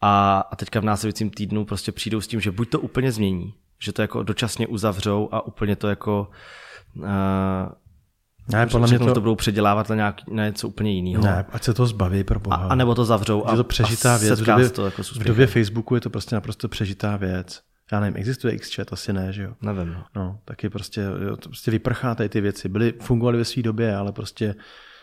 [0.00, 3.54] A, a teďka v následujícím týdnu prostě přijdou s tím, že buď to úplně změní,
[3.82, 6.30] že to jako dočasně uzavřou a úplně to jako
[6.96, 7.04] uh,
[8.52, 9.14] ne, podle mě to...
[9.14, 11.24] to budou předělávat na, nějak, na něco úplně jiného.
[11.24, 12.56] Ne, ať se to zbaví pro boha.
[12.56, 13.44] A, a nebo to zavřou.
[13.50, 14.40] Je to přežitá a věc.
[14.40, 18.16] V době, to jako v době Facebooku je to prostě naprosto přežitá věc já nevím,
[18.16, 18.92] existuje XChat?
[18.92, 19.54] Asi ne, že jo?
[19.62, 19.92] Nevím.
[19.92, 22.68] No, no taky prostě, jo, to prostě vyprchá tady ty věci.
[22.68, 24.54] Byly, fungovaly ve své době, ale prostě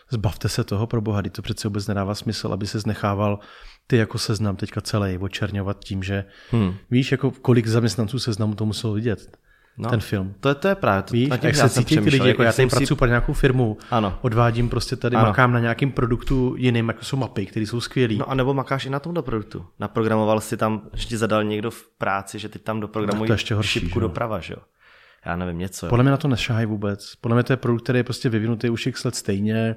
[0.10, 3.40] zbavte se toho pro boha, to přece vůbec nedává smysl, aby se znechával
[3.88, 6.74] ty jako seznam teďka celý očerňovat tím, že hmm.
[6.92, 9.38] víš, jako kolik zaměstnanců seznamu to muselo vidět
[9.78, 10.34] no, ten film.
[10.40, 11.04] To je, to je právě.
[11.04, 14.18] To, Víš, jak se cítí ty lidi, jako já tady pracuji pro nějakou firmu, ano.
[14.22, 15.26] odvádím prostě tady, ano.
[15.26, 18.16] makám na nějakém produktu jiným, jako jsou mapy, které jsou skvělé.
[18.16, 19.66] No a nebo makáš i na tomto produktu.
[19.80, 23.56] Naprogramoval si tam, že ti zadal někdo v práci, že ty tam doprogramují no, ještě
[23.56, 24.02] horší, šipku že?
[24.02, 24.60] doprava, že jo?
[25.26, 25.88] Já nevím, něco.
[25.88, 27.16] Podle mě na to nešahají vůbec.
[27.16, 29.76] Podle mě to je produkt, který je prostě vyvinutý už x let stejně.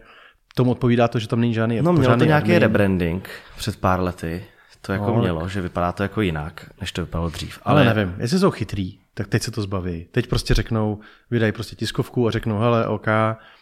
[0.54, 2.62] Tomu odpovídá to, že tam není žádný No mělo to nějaký admin.
[2.62, 4.44] rebranding před pár lety.
[4.80, 7.58] To jako no, mělo, že vypadá to jako jinak, než to vypadalo dřív.
[7.62, 10.06] Ale, ale nevím, jestli jsou chytrý tak teď se to zbaví.
[10.10, 13.06] Teď prostě řeknou, vydají prostě tiskovku a řeknou, hele, OK,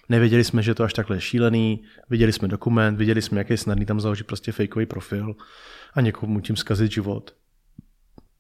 [0.09, 3.59] nevěděli jsme, že to až takhle je šílený, viděli jsme dokument, viděli jsme, jaký je
[3.59, 5.35] snadný tam založit prostě fakeový profil
[5.95, 7.35] a někomu tím zkazit život.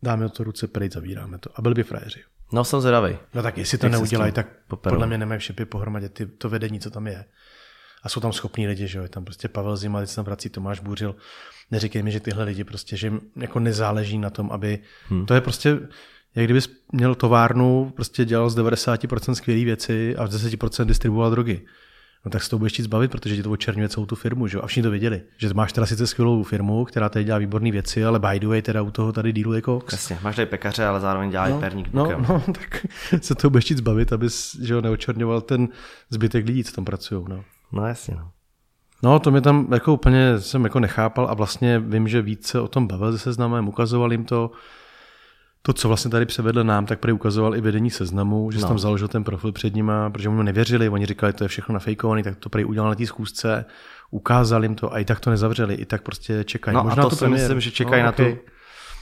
[0.03, 1.51] Dáme to ruce pryč, zavíráme to.
[1.55, 2.21] A byli by frajeři.
[2.55, 3.19] No jsem zvědavý.
[3.35, 4.95] No tak jestli to neudělají, tak poperu.
[4.95, 7.25] podle mě nemají všepy pohromadě ty, to vedení, co tam je.
[8.03, 10.25] A jsou tam schopní lidi, že jo, je tam prostě Pavel Zima, teď se tam
[10.25, 11.17] vrací Tomáš Bůřil.
[11.71, 15.27] Neříkej mi, že tyhle lidi prostě, že jim jako nezáleží na tom, aby, hmm.
[15.27, 15.79] to je prostě,
[16.35, 21.67] jak kdybys měl továrnu, prostě dělal z 90% skvělé věci a z 10% distribuoval drogy.
[22.25, 24.61] No tak se to budeš chtít zbavit, protože ti to očerňuje celou tu firmu, že?
[24.61, 25.23] A všichni to věděli.
[25.39, 28.63] Že máš teda sice skvělou firmu, která tady dělá výborné věci, ale by the way,
[28.63, 29.83] teda u toho tady dílu jako.
[29.93, 31.93] Jasně, máš tady pekaře, ale zároveň dělá no, perník.
[31.93, 32.87] No, no, tak
[33.21, 35.69] se to budeš chtít zbavit, abys že ho, neočerňoval ten
[36.11, 37.25] zbytek lidí, co tam pracují.
[37.29, 37.45] No.
[37.73, 38.31] no jasně, no.
[39.03, 42.69] No, to mě tam jako úplně jsem jako nechápal a vlastně vím, že více o
[42.69, 44.51] tom bavil se seznamem, ukazoval jim to,
[45.67, 48.69] to, co vlastně tady převedl nám, tak prý ukazoval i vedení seznamu, že no.
[48.69, 52.23] tam založil ten profil před nima, protože mu nevěřili, oni říkali, to je všechno nafejkovaný,
[52.23, 53.65] tak to prý udělal na té zkoušce,
[54.11, 56.75] ukázal jim to a i tak to nezavřeli, i tak prostě čekají.
[56.75, 58.35] No Možná a to, to si myslím, že čekají no, na okay.
[58.35, 58.41] to.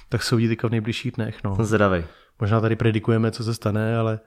[0.09, 1.45] Tak se uvidí v nejbližších dnech.
[1.45, 1.57] No.
[1.57, 2.05] Jsem zvědavý.
[2.41, 4.21] Možná tady predikujeme, co se stane, ale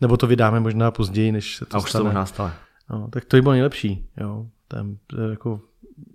[0.00, 2.00] nebo to vydáme možná později, než se to a už stane.
[2.00, 2.52] to možná stane.
[2.90, 4.06] No, tak to by bylo nejlepší.
[4.20, 4.46] Jo.
[4.68, 4.96] Tam,
[5.30, 5.60] jako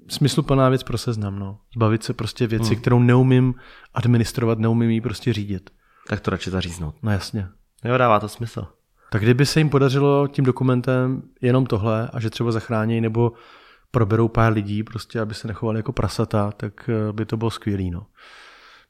[0.08, 1.40] smysluplná věc pro seznam.
[1.40, 1.58] No.
[1.76, 2.82] Zbavit se prostě věci, hmm.
[2.82, 3.56] kterou neumím
[3.94, 5.70] administrovat, neumím ji prostě řídit.
[6.08, 6.96] Tak to radši zaříznout.
[7.04, 7.48] No jasně.
[7.84, 8.68] Jo, dává to smysl.
[9.12, 13.32] Tak kdyby se jim podařilo tím dokumentem jenom tohle a že třeba zachrání nebo
[13.92, 17.92] proberou pár lidí, prostě aby se nechovali jako prasata, tak eh, by to bylo skvělý.
[17.92, 18.06] No.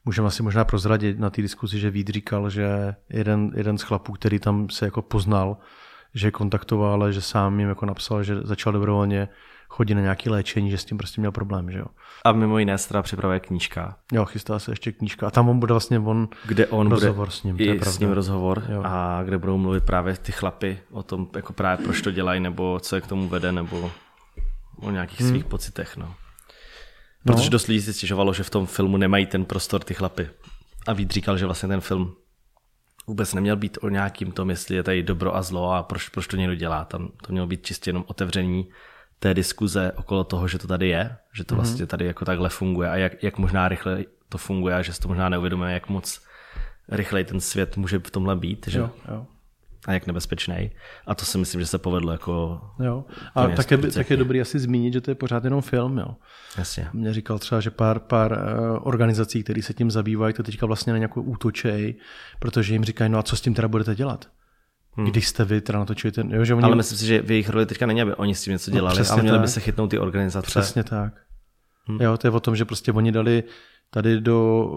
[0.04, 4.12] Můžeme asi možná prozradit na té diskuzi, že Vít říkal, že jeden, jeden z chlapů,
[4.12, 5.56] který tam se jako poznal,
[6.14, 9.28] že kontaktoval, ale že sám jim jako napsal, že začal dobrovolně
[9.76, 11.86] chodit na nějaké léčení, že s tím prostě měl problém, že jo.
[12.24, 13.96] A mimo jiné se teda připravuje knížka.
[14.12, 15.26] Jo, chystá se ještě knížka.
[15.26, 17.56] A tam on bude vlastně on, kde on rozhovor bude s ním.
[17.56, 18.82] To je s ním rozhovor jo.
[18.84, 22.80] a kde budou mluvit právě ty chlapy o tom, jako právě proč to dělají, nebo
[22.80, 23.90] co je k tomu vede, nebo
[24.76, 25.30] o nějakých hmm.
[25.30, 26.14] svých pocitech, no.
[27.24, 27.50] Protože no.
[27.50, 30.28] dost lidí si stěžovalo, že v tom filmu nemají ten prostor ty chlapy.
[30.86, 32.14] A Vít říkal, že vlastně ten film
[33.06, 36.26] vůbec neměl být o nějakým tom, jestli je tady dobro a zlo a proč, proč
[36.26, 36.84] to někdo dělá.
[36.84, 38.68] Tam to mělo být čistě jenom otevření
[39.18, 41.56] té diskuze okolo toho, že to tady je, že to mm-hmm.
[41.56, 45.00] vlastně tady jako takhle funguje a jak, jak možná rychle to funguje a že si
[45.00, 46.20] to možná neuvědomuje, jak moc
[46.88, 48.66] rychleji ten svět může v tomhle být.
[48.68, 48.78] Že?
[48.78, 49.26] Jo, jo
[49.86, 50.70] a jak nebezpečný.
[51.06, 52.60] A to si myslím, že se povedlo jako...
[52.84, 53.04] Jo.
[53.34, 55.98] A také, tak je dobrý asi zmínit, že to je pořád jenom film.
[55.98, 56.16] Jo.
[56.58, 56.88] Jasně.
[56.92, 58.38] Mě říkal třeba, že pár, pár uh,
[58.82, 61.94] organizací, které se tím zabývají, to teďka vlastně na nějakou útočej,
[62.38, 64.28] protože jim říkají, no a co s tím teda budete dělat?
[64.96, 65.06] Hmm.
[65.06, 66.30] Když jste vy teda natočili ten...
[66.30, 66.64] Jo, že oni...
[66.64, 68.74] Ale myslím si, že v jejich roli teďka není, aby oni s tím něco no,
[68.74, 69.42] dělali, no, ale měli tak.
[69.42, 70.46] by se chytnout ty organizace.
[70.46, 71.12] Přesně tak.
[71.84, 72.00] Hmm.
[72.00, 73.44] Jo, to je o tom, že prostě oni dali
[73.90, 74.68] tady do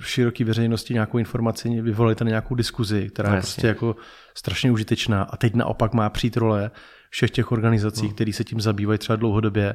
[0.00, 3.96] široké veřejnosti nějakou informaci, vyvolali tady nějakou diskuzi, která no, je prostě jako
[4.34, 5.22] strašně užitečná.
[5.22, 6.70] A teď naopak má přijít role
[7.10, 8.14] všech těch organizací, no.
[8.14, 9.74] které se tím zabývají třeba dlouhodobě,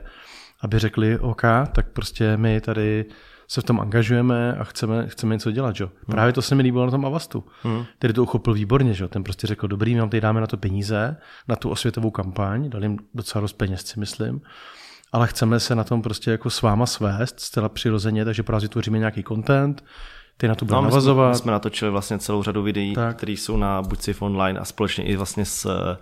[0.62, 1.41] aby řekli, OK,
[1.72, 3.06] tak prostě my tady
[3.48, 5.76] se v tom angažujeme a chceme, chceme něco dělat.
[5.76, 5.86] Že?
[5.86, 5.93] Hmm.
[6.12, 7.43] Právě to se mi líbilo na tom Avastu.
[7.64, 7.86] Hmm.
[7.98, 8.93] Který to uchopil výborně.
[8.93, 9.08] Že?
[9.08, 11.18] Ten prostě řekl, dobrý, my vám tady dáme na to peníze,
[11.48, 14.41] na tu osvětovou kampaň, dali jim docela dost peněz, si myslím
[15.12, 18.98] ale chceme se na tom prostě jako s váma svést zcela přirozeně, takže právě tvoříme
[18.98, 19.84] nějaký content,
[20.38, 21.30] ty na to budeme no, navazovat.
[21.30, 24.60] My jsme, my jsme natočili vlastně celou řadu videí, které jsou na Buď Safe Online
[24.60, 25.98] a společně i vlastně s eh,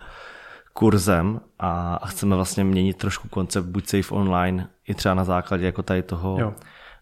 [0.74, 5.66] kurzem a, a chceme vlastně měnit trošku koncept Buď Safe Online i třeba na základě
[5.66, 6.54] jako tady toho jo.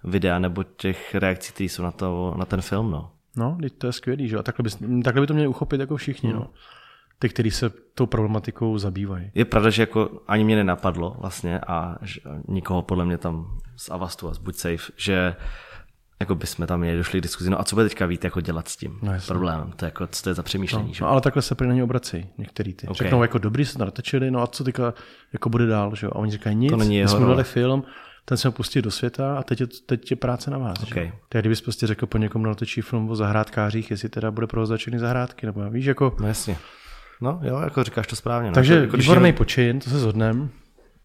[0.03, 2.91] Videa nebo těch reakcí, které jsou na, to, na ten film.
[2.91, 4.37] No, no to je skvělý, že?
[4.37, 6.29] A takhle by, takhle by to měli uchopit jako všichni.
[6.29, 6.39] Hmm.
[6.39, 6.49] No
[7.23, 9.31] ty, kteří se tou problematikou zabývají.
[9.35, 13.89] Je pravda, že jako ani mě nenapadlo vlastně a že nikoho podle mě tam z
[13.89, 15.35] Avastu a z Buď Safe, že
[16.19, 18.67] jako bychom tam měli došli k diskuzi, no a co bude teďka víte, jako dělat
[18.67, 20.87] s tím no, problémem, to je, jako, co to je za přemýšlení.
[20.87, 21.03] No, že?
[21.03, 22.87] no ale takhle se pro ně obrací některý ty.
[22.87, 22.95] Okay.
[22.95, 24.93] Řeknou jako dobrý, se to natočili, no a co teďka
[25.33, 26.07] jako bude dál, že?
[26.07, 27.83] A oni říkají nic, to není my jsme dali film,
[28.25, 30.83] ten jsme pustili do světa a teď je, teď je práce na vás.
[30.83, 31.05] Okay.
[31.05, 31.11] Že?
[31.29, 35.45] Tak kdybys prostě řekl po někom natočí film o zahrádkářích, jestli teda bude provoz zahrádky,
[35.45, 36.15] nebo víš, jako...
[36.19, 36.57] No jasně.
[37.21, 38.49] No jo, jako říkáš to správně.
[38.49, 38.55] No.
[38.55, 39.37] Takže jako, výborný jenom...
[39.37, 40.47] počin, to se zhodneme.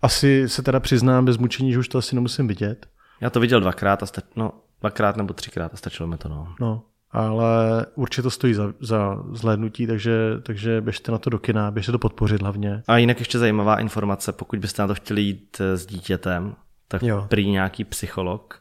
[0.02, 2.86] Asi se teda přiznám bez mučení, že už to asi nemusím vidět.
[3.20, 4.22] Já to viděl dvakrát, a sta...
[4.36, 6.28] no, dvakrát nebo třikrát a stačilo mi to.
[6.28, 6.54] No.
[6.60, 10.12] no ale určitě to stojí za, za zhlédnutí, takže,
[10.42, 12.82] takže běžte na to do kina, běžte to podpořit hlavně.
[12.86, 16.54] A jinak ještě zajímavá informace, pokud byste na to chtěli jít eh, s dítětem,
[16.88, 17.26] tak jo.
[17.28, 18.60] prý nějaký psycholog,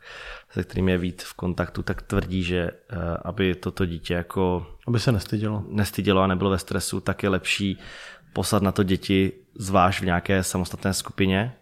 [0.49, 4.67] se kterým je víc v kontaktu, tak tvrdí, že eh, aby toto dítě jako...
[4.87, 5.63] Aby se nestydělo.
[5.69, 7.77] Nestydělo a nebylo ve stresu, tak je lepší
[8.33, 11.55] poslat na to děti zvlášť v nějaké samostatné skupině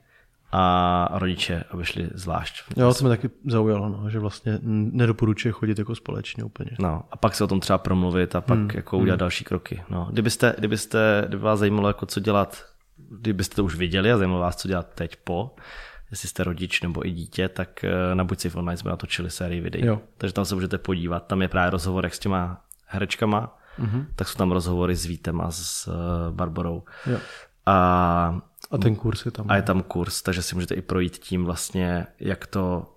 [0.51, 2.63] a rodiče, aby šli zvlášť.
[2.77, 6.71] Jo, to mi taky zaujalo, no, že vlastně nedoporučuje chodit jako společně úplně.
[6.79, 8.69] No, a pak se o tom třeba promluvit a pak hmm.
[8.73, 9.19] jako udělat hmm.
[9.19, 9.83] další kroky.
[9.89, 12.65] No, kdybyste, kdybyste, kdyby vás zajímalo, jako co dělat,
[12.97, 15.55] kdybyste to už viděli a zajímalo vás, co dělat teď po,
[16.11, 19.61] jestli jste rodič nebo i dítě, tak eh, na Buď si online jsme natočili sérii
[19.61, 19.85] videí.
[19.85, 20.01] Jo.
[20.17, 21.27] Takže tam se můžete podívat.
[21.27, 24.05] Tam je právě rozhovor s těma herečkama, mm-hmm.
[24.15, 26.83] tak jsou tam rozhovory s Vítem a s eh, Barborou.
[27.05, 27.17] Jo.
[27.65, 28.41] A,
[28.71, 29.45] a ten kurz je tam.
[29.49, 32.91] A je tam kurz, takže si můžete i projít tím vlastně, jak to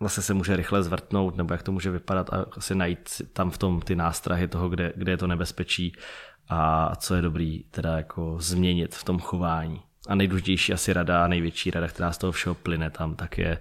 [0.00, 3.58] vlastně se může rychle zvrtnout, nebo jak to může vypadat a asi najít tam v
[3.58, 5.96] tom ty nástrahy toho, kde, kde je to nebezpečí
[6.48, 11.70] a co je dobrý teda jako změnit v tom chování a nejdůležitější asi rada, největší
[11.70, 13.58] rada, která z toho všeho plyne tam, tak je,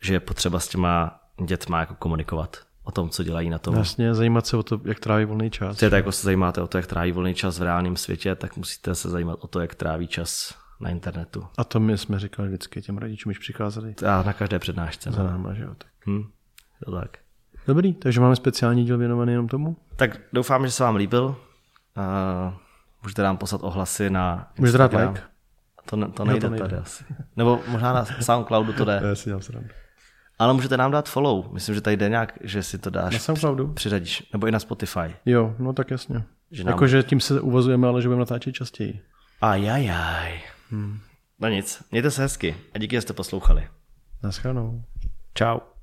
[0.00, 3.76] že je potřeba s těma dětma jako komunikovat o tom, co dělají na tom.
[3.76, 5.76] Jasně, zajímat se o to, jak tráví volný čas.
[5.76, 8.94] Chcete, jako se zajímáte o to, jak tráví volný čas v reálném světě, tak musíte
[8.94, 11.46] se zajímat o to, jak tráví čas na internetu.
[11.58, 13.94] A to my jsme říkali vždycky těm rodičům, když přicházeli.
[14.06, 15.12] A na každé přednášce.
[15.12, 15.30] Za no.
[15.30, 15.74] náma, že jo.
[15.78, 15.90] Tak.
[16.06, 16.22] Hm,
[16.84, 17.18] to tak.
[17.66, 19.76] Dobrý, takže máme speciální díl věnovaný jenom tomu?
[19.96, 21.24] Tak doufám, že se vám líbil.
[21.26, 22.54] Uh,
[23.02, 25.33] můžete nám poslat ohlasy na Můžete dát like.
[25.90, 27.04] To, ne, to nejde, to nejde tady asi.
[27.36, 29.00] Nebo možná na Soundcloudu to jde.
[29.08, 29.68] Já si dělám srandu.
[30.38, 31.52] Ale můžete nám dát follow.
[31.52, 33.12] Myslím, že tady jde nějak, že si to dáš.
[33.12, 33.72] Na Soundcloudu?
[33.72, 34.30] Přiřadíš.
[34.32, 35.16] Nebo i na Spotify.
[35.26, 36.22] Jo, no tak jasně.
[36.50, 36.72] Že nám...
[36.72, 39.00] Jakože tím se uvazujeme, ale že budeme natáčet častěji.
[39.40, 40.40] Ajajaj.
[40.70, 40.98] Hmm.
[41.40, 43.68] No nic, mějte se hezky a díky, že jste poslouchali.
[44.22, 44.82] Naschledanou.
[45.34, 45.73] Ciao.